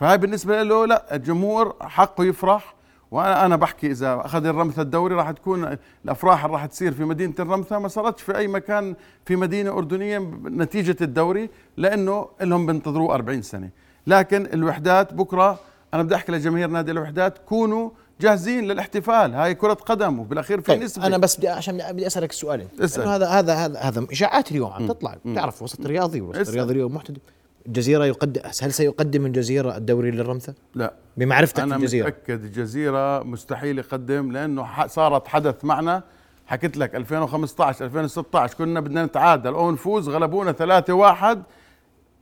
فهاي 0.00 0.18
بالنسبة 0.18 0.62
له 0.62 0.86
لا 0.86 1.16
الجمهور 1.16 1.76
حقه 1.80 2.24
يفرح. 2.24 2.74
وأنا 3.10 3.46
أنا 3.46 3.56
بحكي 3.56 3.86
إذا 3.90 4.22
أخذ 4.24 4.46
الرمثة 4.46 4.82
الدوري 4.82 5.14
راح 5.14 5.30
تكون 5.30 5.76
الأفراح 6.04 6.44
اللي 6.44 6.56
راح 6.56 6.66
تصير 6.66 6.92
في 6.92 7.04
مدينة 7.04 7.34
الرمثة 7.38 7.78
ما 7.78 7.88
صارتش 7.88 8.22
في 8.22 8.38
أي 8.38 8.48
مكان 8.48 8.94
في 9.24 9.36
مدينة 9.36 9.70
أردنية 9.70 10.18
نتيجة 10.44 10.96
الدوري 11.00 11.50
لأنه 11.76 12.28
لهم 12.40 12.66
بينتظروه 12.66 13.14
40 13.14 13.42
سنة. 13.42 13.70
لكن 14.06 14.46
الوحدات 14.46 15.14
بكرة 15.14 15.58
أنا 15.94 16.02
بدي 16.02 16.14
أحكي 16.14 16.32
لجماهير 16.32 16.68
نادي 16.68 16.90
الوحدات 16.90 17.38
كونوا 17.38 17.90
جاهزين 18.20 18.64
للاحتفال. 18.64 19.34
هاي 19.34 19.54
كرة 19.54 19.74
قدم 19.74 20.18
وبالاخير 20.18 20.60
في 20.60 20.66
طيب 20.66 20.82
نسبة. 20.82 21.06
أنا 21.06 21.18
بس 21.18 21.36
بدي 21.36 21.48
عشان 21.48 21.92
بدي 21.92 22.06
أسألك 22.06 22.30
السؤالين 22.30 22.68
اسأل. 22.80 23.08
هذا 23.08 23.26
هذا 23.28 23.54
هذا 23.54 23.78
هذا 23.78 24.06
إشاعات 24.12 24.50
اليوم 24.50 24.72
عم 24.72 24.88
تطلع. 24.88 25.16
بتعرف 25.24 25.62
وسط 25.62 25.86
رياضي 25.86 26.20
وسط 26.20 26.54
رياضي 26.54 26.72
اليوم 26.72 26.94
محتدم 26.94 27.20
الجزيرة 27.66 28.04
يقدم 28.04 28.40
هل 28.62 28.72
سيقدم 28.72 29.26
الجزيرة 29.26 29.76
الدوري 29.76 30.10
للرمثة؟ 30.10 30.54
لا. 30.74 30.94
بمعرفتك 31.16 31.60
أنا 31.60 31.76
الجزيرة. 31.76 32.06
أنا 32.06 32.14
متأكد 32.16 32.44
الجزيرة 32.44 33.22
مستحيل 33.22 33.78
يقدم 33.78 34.32
لأنه 34.32 34.86
صارت 34.86 35.28
حدث 35.28 35.64
معنا. 35.64 36.02
حكيت 36.46 36.76
لك 36.76 36.94
2015 36.94 37.84
2016 37.84 38.54
كنا 38.54 38.80
بدنا 38.80 39.04
نتعادل. 39.04 39.54
أو 39.54 39.70
نفوز 39.70 40.08
غلبونا 40.08 40.52
3 40.52 40.94
1 40.94 41.42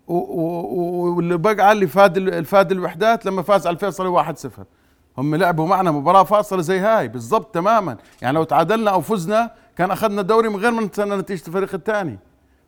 واللي 0.08 1.36
بقى 1.36 1.72
اللي 1.72 1.86
فاد 1.86 2.16
الفاد 2.16 2.72
الوحدات 2.72 3.26
لما 3.26 3.42
فاز 3.42 3.66
على 3.66 3.74
الفيصلي 3.74 4.08
1 4.08 4.38
0 4.38 4.64
هم 5.18 5.34
لعبوا 5.34 5.66
معنا 5.66 5.90
مباراة 5.90 6.22
فاصلة 6.24 6.62
زي 6.62 6.78
هاي 6.78 7.08
بالضبط 7.08 7.54
تماما. 7.54 7.96
يعني 8.22 8.34
لو 8.36 8.44
تعادلنا 8.44 8.90
أو 8.90 9.00
فزنا 9.00 9.50
كان 9.76 9.90
أخذنا 9.90 10.20
الدوري 10.20 10.48
من 10.48 10.56
غير 10.56 10.70
ما 10.70 10.82
نستنى 10.82 11.16
نتيجة 11.16 11.46
الفريق 11.48 11.74
الثاني. 11.74 12.18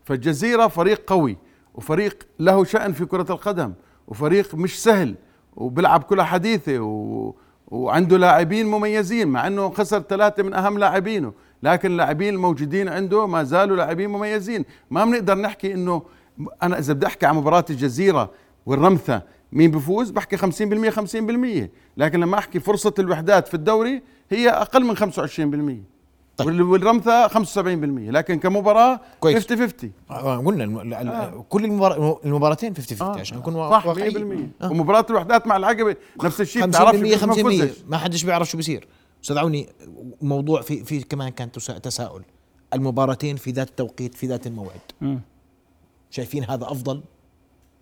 فالجزيرة 0.05 0.67
فريق 0.67 1.03
قوي. 1.07 1.37
وفريق 1.75 2.27
له 2.39 2.65
شأن 2.65 2.93
في 2.93 3.05
كرة 3.05 3.27
القدم 3.33 3.73
وفريق 4.09 4.55
مش 4.55 4.83
سهل 4.83 5.15
وبيلعب 5.57 6.03
كلها 6.03 6.25
حديثة 6.25 6.79
و... 6.79 7.35
وعنده 7.69 8.17
لاعبين 8.17 8.67
مميزين 8.67 9.29
مع 9.29 9.47
إنه 9.47 9.71
خسر 9.71 10.01
ثلاثة 10.01 10.43
من 10.43 10.55
أهم 10.55 10.79
لاعبينه 10.79 11.33
لكن 11.63 11.91
اللاعبين 11.91 12.35
الموجودين 12.35 12.89
عنده 12.89 13.27
ما 13.27 13.45
زالوا 13.45 13.77
لاعبين 13.77 14.11
مميزين. 14.11 14.65
ما 14.91 15.05
بنقدر 15.05 15.35
نحكي 15.39 15.75
إنه 15.75 16.03
أنا 16.63 16.79
إذا 16.79 16.93
بدي 16.93 17.07
أحكي 17.07 17.27
عن 17.27 17.37
مباراة 17.37 17.65
الجزيرة 17.71 18.31
والرمثة 18.67 19.23
مين 19.53 19.71
بفوز؟ 19.71 20.11
بحكي 20.11 20.37
50% 20.37 20.41
50% 20.41 21.69
لكن 21.97 22.21
لما 22.21 22.39
أحكي 22.39 22.61
فرصة 22.61 22.95
الوحدات 22.99 23.49
في 23.49 23.55
الدوري 23.55 24.03
هي 24.31 24.49
أقل 24.49 24.85
من 24.85 24.97
25% 24.97 26.00
طيب. 26.37 26.61
والرمثة 26.61 27.29
75% 27.29 27.35
لكن 28.11 28.39
كمباراة 28.39 29.01
كويس 29.21 29.37
50 29.37 29.59
50 29.59 29.93
آه 30.11 30.37
قلنا 30.37 30.83
آه. 30.97 31.45
كل 31.49 31.65
المبار... 31.65 32.19
المباراتين 32.25 32.77
50 32.77 32.99
50 32.99 33.15
آه. 33.17 33.21
عشان 33.21 33.39
نكون 33.39 33.55
صح 33.55 33.95
100% 33.95 33.99
آه. 34.63 34.71
ومباراة 34.71 35.07
الوحدات 35.11 35.47
مع 35.47 35.57
العقبة 35.57 35.97
نفس 36.25 36.41
الشيء 36.41 36.73
50% 36.73 36.75
50% 37.19 37.69
ما 37.89 37.99
حدش 37.99 38.25
بيعرف 38.25 38.51
شو 38.51 38.57
بيصير 38.57 38.89
أستاذ 39.23 39.39
عوني 39.39 39.69
موضوع 40.23 40.61
في 40.61 40.85
في 40.85 41.03
كمان 41.03 41.29
كان 41.29 41.53
تساؤل 41.83 42.23
المباراتين 42.75 43.37
في 43.37 43.51
ذات 43.51 43.69
التوقيت 43.69 44.15
في 44.15 44.27
ذات 44.27 44.47
الموعد 44.47 44.81
م. 45.01 45.17
شايفين 46.11 46.45
هذا 46.45 46.65
أفضل 46.65 47.03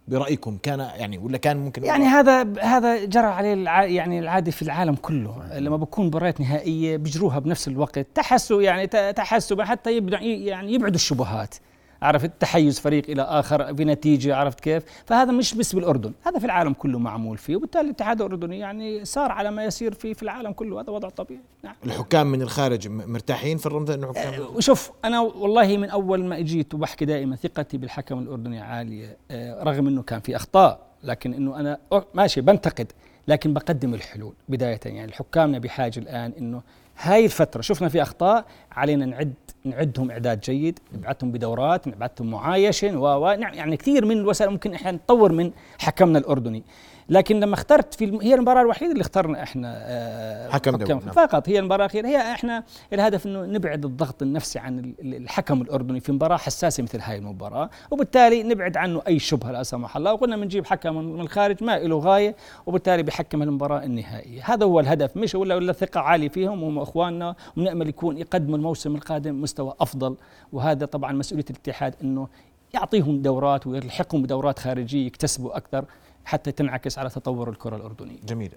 برأيكم 0.09 0.59
كان 0.63 0.81
يعني 0.81 1.19
ولا 1.19 1.39
كان 1.39 1.57
ممكن 1.57 1.85
يعني 1.85 2.05
هذا 2.05 2.47
هذا 2.61 3.05
جرى 3.05 3.27
عليه 3.27 3.55
الع 3.55 3.85
يعني 3.85 4.19
العادي 4.19 4.51
في 4.51 4.63
العالم 4.63 4.95
كله. 4.95 5.59
لما 5.59 5.77
بكون 5.77 6.07
مباريات 6.07 6.41
نهائية 6.41 6.97
بيجروها 6.97 7.39
بنفس 7.39 7.69
الوقت. 7.69 7.99
تحسوا 7.99 8.63
يعني 8.63 8.87
تحسوا 9.13 9.65
حتى 9.65 9.97
يبدأ 9.97 10.21
يعني 10.21 10.73
يبعدوا 10.73 10.97
الشبهات. 10.97 11.55
عرفت؟ 12.03 12.31
تحيز 12.41 12.81
فريق 12.81 13.11
إلى 13.11 13.23
آخر 13.23 13.73
بنتيجة 13.73 14.37
عرفت 14.37 14.61
كيف؟ 14.61 14.83
فهذا 15.07 15.33
مش 15.33 15.55
بس 15.55 15.75
بالأردن 15.75 16.13
هذا 16.23 16.39
في 16.39 16.45
العالم 16.45 16.73
كله 16.73 16.99
معمول 16.99 17.39
فيه 17.39 17.57
وبالتالي 17.57 17.85
الاتحاد 17.85 18.23
الأردني 18.23 18.59
يعني 18.59 19.05
صار 19.05 19.33
على 19.33 19.51
ما 19.51 19.65
يسير 19.65 19.95
فيه 19.95 20.15
في 20.15 20.23
العالم 20.23 20.53
كله 20.53 20.81
هذا 20.81 20.91
وضع 20.91 21.09
طبيعي. 21.09 21.41
نعم. 21.65 21.75
الحكام 21.87 22.27
من 22.27 22.43
الخارج 22.43 22.89
مرتاحين 22.89 23.59
في 23.59 23.67
الرمثة 23.67 23.95
انه 23.95 24.07
حكام 24.07 24.57
وشوف 24.57 24.91
أنا 25.05 25.21
والله 25.21 25.77
من 25.77 25.91
أول 25.91 26.25
ما 26.25 26.39
أجيت 26.39 26.75
وبحكي 26.75 27.05
دائما 27.05 27.37
ثقتي 27.37 27.79
بالحكم 27.79 28.19
الأردني 28.19 28.61
عالية 28.61 29.17
آه، 29.31 29.65
رغم 29.65 29.87
إنه 29.87 30.03
كان 30.03 30.21
في 30.21 30.37
أخطاء 30.37 30.81
لكن 31.05 31.35
إنه 31.35 31.61
أنا 31.61 31.79
ماشي 32.15 32.41
بنتقد 32.41 32.93
لكن 33.29 33.55
بقدم 33.55 33.95
الحلول 33.95 34.35
بداية. 34.49 34.81
يعني 34.85 35.05
الحكامنا 35.05 35.59
بحاجة 35.59 35.99
الآن 35.99 36.33
إنه 36.39 36.63
هاي 37.01 37.25
الفترة 37.25 37.61
شفنا 37.61 37.89
في 37.89 38.03
أخطاء 38.03 38.45
علينا 38.73 39.07
نعد 39.07 39.35
نعدهم 39.65 40.11
إعداد 40.11 40.41
جيد 40.41 40.79
نبعثهم 40.93 41.33
بدورات 41.33 41.89
نبعثهم 41.89 42.31
معايشة 42.31 42.99
و 42.99 43.35
نعم، 43.35 43.55
يعني 43.55 43.77
كثير 43.77 44.05
من 44.05 44.17
الوسائل 44.17 44.51
ممكن 44.51 44.75
إحنا 44.75 44.91
نطور 44.91 45.33
من 45.33 45.51
حكمنا 45.79 46.19
الأردني. 46.19 46.63
لكن 47.11 47.41
لما 47.41 47.55
اخترت 47.55 47.95
في. 47.95 48.19
هي 48.23 48.35
المباراة 48.35 48.63
الوحيدة 48.63 48.93
اللي 48.93 49.01
اخترنا 49.01 49.43
إحنا 49.43 49.75
آه 49.77 50.51
حكم 50.51 50.77
دولي، 50.77 50.95
نعم. 50.95 51.01
فقط. 51.01 51.49
هي 51.49 51.59
المباراة 51.59 51.85
الأخيرة. 51.85 52.07
هي 52.09 52.33
إحنا 52.33 52.65
الهدف 52.93 53.27
إنه 53.27 53.45
نبعد 53.45 53.85
الضغط 53.85 54.23
النفسي 54.23 54.59
عن 54.59 54.79
ال- 54.79 54.95
ال- 55.01 55.15
الحكم 55.15 55.63
الأردني 55.63 56.01
في 56.01 56.13
مباراة 56.13 56.37
حساسة 56.37 56.83
مثل 56.83 57.01
هاي 57.01 57.19
المباراة. 57.19 57.71
وبالتالي 57.91 58.43
نبعد 58.43 58.77
عنه 58.77 59.03
أي 59.09 59.19
شبهة 59.19 59.51
لا 59.53 59.63
سمح 59.63 59.97
الله. 59.97 60.13
وقلنا 60.13 60.37
بنجيب 60.37 60.67
حكم 60.67 60.95
من 60.97 61.13
من 61.13 61.21
الخارج 61.21 61.65
ما 61.65 61.79
له 61.79 61.99
غاية 61.99 62.37
وبالتالي 62.67 63.03
بيحكم 63.03 63.43
المباراة 63.43 63.83
النهائية. 63.85 64.43
هذا 64.45 64.65
هو 64.65 64.81
الهدف. 64.81 65.17
مش 65.17 65.35
ولا 65.35 65.55
ولا 65.55 65.73
ثقة 65.73 66.01
عالية 66.01 66.29
فيهم. 66.29 66.63
وهم 66.63 66.79
إخواننا. 66.79 67.35
ونأمل 67.57 67.89
يكون 67.89 68.19
يقدموا 68.19 68.57
الموسم 68.57 68.95
القادم 68.95 69.43
مستوى 69.43 69.75
أفضل. 69.81 70.17
وهذا 70.53 70.87
طبعا 70.87 71.13
مسؤولية 71.13 71.45
الاتحاد 71.51 71.95
إنه 72.03 72.29
يعطيهم 72.75 73.23
دورات 73.23 73.67
ويلحقهم 73.67 74.23
بدورات 74.23 74.59
خارجية 74.59 75.07
يكتسبوا 75.07 75.57
أكثر. 75.57 75.85
حتى 76.29 76.53
تنعكس 76.53 76.99
على 76.99 77.09
تطور 77.11 77.51
الكرة 77.51 77.77
الأردنية. 77.77 78.19
جميل. 78.25 78.53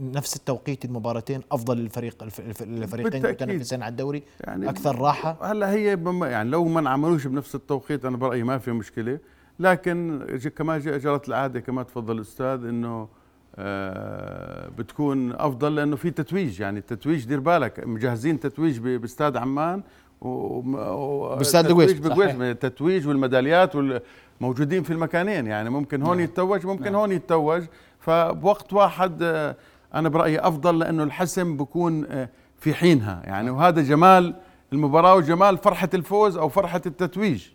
نفس 0.00 0.36
التوقيت 0.36 0.84
المباراتين 0.84 1.40
أفضل 1.52 1.76
للفريق 1.78 2.22
الف- 2.22 2.40
الف- 2.40 2.62
الفريقين. 2.62 3.22
متنافسين 3.30 3.82
على 3.82 3.90
الدوري؟ 3.90 4.22
يعني 4.40 4.68
أكثر 4.70 4.98
راحة؟ 4.98 5.38
هلا 5.52 5.70
هي 5.72 5.96
بم- 5.96 6.24
يعني 6.24 6.50
لو 6.50 6.64
ما 6.64 6.80
انعملوش 6.80 7.26
بنفس 7.26 7.54
التوقيت 7.54 8.04
أنا 8.04 8.16
برأيي 8.16 8.42
ما 8.42 8.58
في 8.58 8.72
مشكلة. 8.72 9.18
لكن 9.58 10.26
كما 10.56 10.78
جرت 10.78 11.28
العادة 11.28 11.60
كما 11.60 11.82
تفضل 11.82 12.16
الأستاذ 12.16 12.64
إنه 12.64 13.08
آه، 13.56 14.68
بتكون 14.68 15.32
أفضل 15.32 15.74
لأنه 15.74 15.96
في 15.96 16.10
تتويج. 16.10 16.60
يعني 16.60 16.78
التتويج 16.78 17.24
دير 17.24 17.40
بالك 17.40 17.86
مجهزين 17.86 18.40
تتويج 18.40 18.78
باستاد 18.78 19.36
عمان 19.36 19.82
باستاد. 20.22 21.64
بالقويس 21.66 21.90
صحيح. 21.90 22.34
التتويج 22.40 23.08
والميداليات 23.08 23.76
وال- 23.76 24.00
موجودين 24.40 24.82
في 24.82 24.92
المكانين 24.92 25.46
يعني 25.46 25.70
ممكن 25.70 26.02
هون 26.02 26.16
نعم. 26.16 26.24
يتوج 26.24 26.66
ممكن 26.66 26.84
نعم. 26.84 26.94
هون 26.94 27.12
يتوج 27.12 27.62
فبوقت 27.98 28.72
واحد 28.72 29.22
آه، 29.22 29.56
أنا 29.94 30.08
برأيي 30.08 30.38
أفضل 30.38 30.78
لأنه 30.78 31.02
الحسم 31.02 31.56
بكون 31.56 32.06
آه، 32.06 32.28
في 32.58 32.74
حينها 32.74 33.22
يعني 33.24 33.50
وهذا 33.50 33.82
جمال 33.82 34.34
المباراة 34.72 35.14
وجمال 35.14 35.58
فرحة 35.58 35.88
الفوز 35.94 36.36
أو 36.36 36.48
فرحة 36.48 36.80
التتويج 36.86 37.46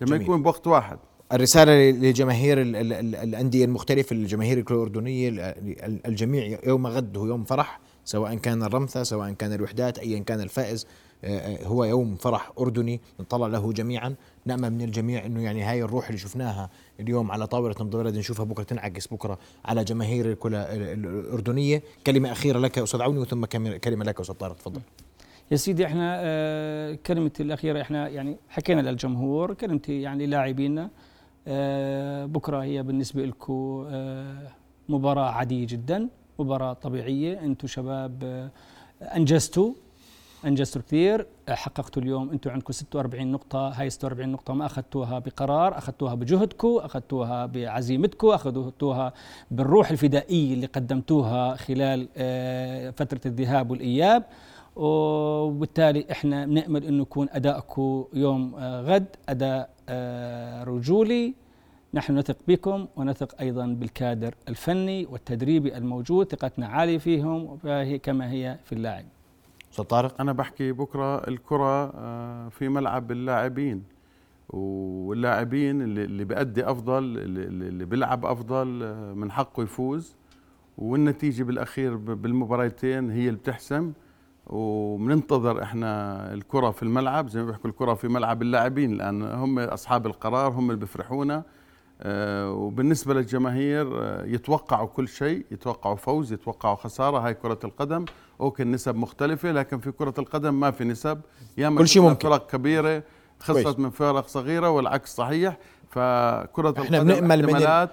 لما 0.00 0.10
جميل. 0.10 0.22
يكون 0.22 0.42
بوقت 0.42 0.66
واحد 0.66 0.98
الرسالة 1.32 1.90
لجماهير 1.90 2.60
ال- 2.62 2.76
ال- 2.76 2.92
ال- 2.92 3.14
الأندية 3.16 3.64
المختلفة 3.64 4.16
الجماهير 4.16 4.58
الأردنية 4.58 5.28
ال- 5.28 5.40
ال- 5.40 6.06
الجميع 6.06 6.58
يوم 6.66 6.86
غد 6.86 7.16
هو 7.16 7.26
يوم 7.26 7.44
فرح 7.44 7.80
سواء 8.04 8.34
كان 8.34 8.62
الرمثة 8.62 9.02
سواء 9.02 9.32
كان 9.32 9.52
الوحدات 9.52 9.98
أيا 9.98 10.18
كان 10.18 10.40
الفائز 10.40 10.86
هو 11.64 11.84
يوم 11.84 12.16
فرح 12.16 12.52
أردني 12.58 13.00
نطلع 13.20 13.46
له 13.46 13.72
جميعا. 13.72 14.14
نأمل 14.46 14.70
من 14.70 14.82
الجميع 14.82 15.26
أنه 15.26 15.42
يعني 15.42 15.62
هاي 15.62 15.82
الروح 15.82 16.06
اللي 16.06 16.18
شفناها 16.18 16.70
اليوم 17.00 17.30
على 17.30 17.46
طاولة 17.46 17.74
نبض 17.80 17.96
بلد 17.96 18.16
نشوفها 18.16 18.44
بكرة 18.44 18.62
تنعكس 18.62 19.06
بكرة 19.06 19.38
على 19.64 19.84
جماهير 19.84 20.36
الأردنية. 20.44 21.82
كلمة 22.06 22.32
أخيرة 22.32 22.58
لك 22.58 22.78
أستاذ 22.78 23.02
عوني 23.02 23.18
وثم 23.18 23.44
كلمة 23.44 24.04
لك 24.04 24.20
أستاذ 24.20 24.34
طارق 24.34 24.56
تفضل. 24.56 24.80
يا 25.50 25.56
سيدي 25.56 25.86
إحنا 25.86 26.16
آه، 26.20 26.98
كلمتي 27.06 27.42
الأخيرة 27.42 27.80
إحنا 27.80 28.08
يعني 28.08 28.36
حكينا 28.48 28.80
للجمهور 28.80 29.54
كلمتي 29.54 30.02
يعني 30.02 30.26
لاعبينا 30.26 30.90
آه، 31.48 32.26
بكرة 32.26 32.62
هي 32.62 32.82
بالنسبة 32.82 33.24
لكم 33.24 33.86
مباراة 34.88 35.30
عادية 35.30 35.66
جدا 35.66 36.08
مباراة 36.38 36.72
طبيعية. 36.72 37.40
أنتم 37.40 37.66
شباب 37.66 38.18
آه، 38.24 38.50
انجزتوا 39.16 39.72
انجزتوا 40.46 40.82
كثير 40.82 41.26
حققتوا 41.48 42.02
اليوم 42.02 42.30
أنتم 42.30 42.50
عندكم 42.50 42.72
46 42.72 43.26
نقطة 43.32 43.68
هاي 43.68 43.90
46 43.90 44.28
نقطة 44.28 44.54
ما 44.54 44.66
أخذتوها 44.66 45.18
بقرار 45.18 45.78
أخذتوها 45.78 46.14
بجهدكم 46.14 46.68
أخذتوها 46.68 47.46
بعزيمتكم 47.46 48.28
أخذتوها 48.28 49.12
بالروح 49.50 49.90
الفدائية 49.90 50.54
اللي 50.54 50.66
قدمتوها 50.66 51.56
خلال 51.56 52.08
آه، 52.16 52.90
فترة 52.90 53.20
الذهاب 53.26 53.70
والإياب. 53.70 54.24
وبالتالي 54.76 56.06
إحنا 56.10 56.46
بنأمل 56.46 56.84
إنه 56.84 57.02
يكون 57.02 57.28
ادائكم 57.30 58.04
يوم 58.14 58.54
آه، 58.58 58.82
غد 58.82 59.16
أداء 59.28 59.70
آه، 59.88 60.64
رجولي. 60.64 61.34
نحن 61.94 62.18
نثق 62.18 62.36
بكم 62.48 62.86
ونثق 62.96 63.40
أيضا 63.40 63.66
بالكادر 63.66 64.34
الفني 64.48 65.06
والتدريبي 65.06 65.76
الموجود 65.76 66.32
ثقتنا 66.32 66.66
عالية 66.66 66.98
فيهم 66.98 67.58
كما 68.02 68.30
هي 68.30 68.58
في 68.64 68.72
اللاعب. 68.72 69.04
أستاذ 69.72 69.84
طارق 69.84 70.20
أنا 70.20 70.32
بحكي 70.32 70.72
بكرة 70.72 71.28
الكرة 71.28 71.92
آه، 71.94 72.48
في 72.48 72.68
ملعب 72.68 73.10
اللاعبين 73.12 73.82
واللاعبين 74.48 75.82
اللي 75.82 76.24
بيأدي 76.24 76.70
أفضل 76.70 77.02
اللي, 77.18 77.84
بيلعب 77.84 78.24
أفضل 78.26 78.80
آه، 78.82 79.12
من 79.12 79.30
حقه 79.32 79.62
يفوز. 79.62 80.16
والنتيجة 80.78 81.42
بالأخير 81.42 81.96
ب- 81.96 82.22
بالمباراتين 82.22 83.10
هي 83.10 83.28
اللي 83.28 83.38
بتحسم. 83.38 83.92
وبننتظر 84.46 85.62
إحنا 85.62 86.32
الكرة 86.34 86.70
في 86.70 86.82
الملعب 86.82 87.28
زي 87.28 87.40
ما 87.40 87.46
بيحكوا 87.46 87.70
الكرة 87.70 87.94
في 87.94 88.08
ملعب 88.08 88.42
اللاعبين 88.42 88.94
لأن 88.94 89.22
هم 89.22 89.58
أصحاب 89.58 90.06
القرار 90.06 90.52
هم 90.52 90.70
اللي 90.70 90.80
بيفرحونا. 90.80 91.42
آه، 92.02 92.50
وبالنسبة 92.52 93.14
للجماهير 93.14 94.02
آه، 94.02 94.24
يتوقعوا 94.24 94.86
كل 94.86 95.08
شيء 95.08 95.44
يتوقعوا 95.50 95.96
فوز 95.96 96.32
يتوقعوا 96.32 96.74
خسارة. 96.76 97.18
هاي 97.18 97.34
كرة 97.34 97.58
القدم 97.64 98.04
أوكي 98.40 98.62
النسب 98.62 98.96
مختلفة 98.96 99.52
لكن 99.52 99.78
في 99.78 99.92
كرة 99.92 100.14
القدم 100.18 100.60
ما 100.60 100.70
في 100.70 100.84
نسب. 100.84 101.20
ياما 101.58 101.78
كل 101.78 101.88
شيء 101.88 102.02
ممكن. 102.02 102.28
فرق 102.28 102.46
كبيرة 102.50 103.02
خسرت. 103.40 103.78
من 103.78 103.90
فرق 103.90 104.26
صغيرة 104.26 104.70
والعكس 104.70 105.14
صحيح. 105.16 105.56
فكرة 105.90 106.74
إحنا 106.78 106.96
القدم 106.96 107.04
بنأمل 107.20 107.46
من 107.46 107.88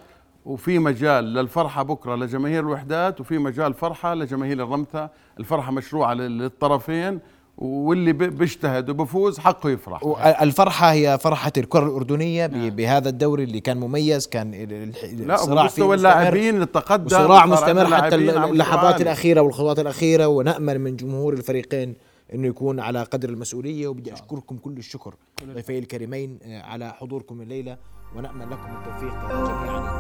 وفي 0.45 0.79
مجال 0.79 1.23
للفرحة 1.33 1.83
بكرة 1.83 2.15
لجماهير 2.15 2.59
الوحدات 2.59 3.21
وفي 3.21 3.37
مجال 3.37 3.73
فرحة 3.73 4.13
لجماهير 4.13 4.63
الرمثة. 4.63 5.09
الفرحة 5.39 5.71
مشروعة 5.71 6.13
لل- 6.13 6.37
للطرفين. 6.39 7.19
واللي 7.57 8.13
بيجتهد 8.13 8.89
وبفوز 8.89 9.39
حقه 9.39 9.69
يفرح 9.69 10.01
الفرحة 10.41 10.91
هي 10.91 11.17
فرحة 11.21 11.51
الكرة 11.57 11.85
الأردنية 11.85 12.47
ب- 12.47 12.53
نعم. 12.53 12.69
بهذا 12.69 13.09
الدوري 13.09 13.43
اللي 13.43 13.59
كان 13.59 13.77
مميز 13.77 14.27
كان 14.27 14.53
ال- 14.53 14.73
ال- 15.03 15.27
لا 15.27 15.35
الصراع 15.35 15.67
فيه 15.67 15.83
ومستوى 15.83 15.87
مستمر. 15.87 15.93
اللاعبين 15.93 16.61
التقدم 16.61 17.05
وصراع 17.05 17.45
وصار 17.45 17.47
مستمر 17.47 17.95
حتى 17.95 18.15
اللحظات 18.15 18.85
مستوى. 18.93 19.01
الأخيرة 19.03 19.41
والخطوات 19.41 19.79
الأخيرة 19.79 20.27
ونأمل 20.27 20.79
من 20.79 20.95
جمهور 20.95 21.33
الفريقين 21.33 21.95
أنه 22.33 22.47
يكون 22.47 22.79
على 22.79 23.03
قدر 23.03 23.29
المسؤولية 23.29 23.87
وبدي 23.87 24.13
أشكركم 24.13 24.57
كل 24.57 24.77
الشكر 24.77 25.13
ضيفي 25.53 25.79
الكريمين 25.79 26.39
آه، 26.45 26.61
على 26.61 26.93
حضوركم 26.93 27.41
الليلة 27.41 27.77
ونأمل 28.15 28.45
لكم 28.51 28.77
التوفيق 28.77 29.27
جميعا 29.29 29.97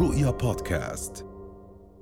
رؤيا 0.00 0.30
بودكاست 0.30 1.24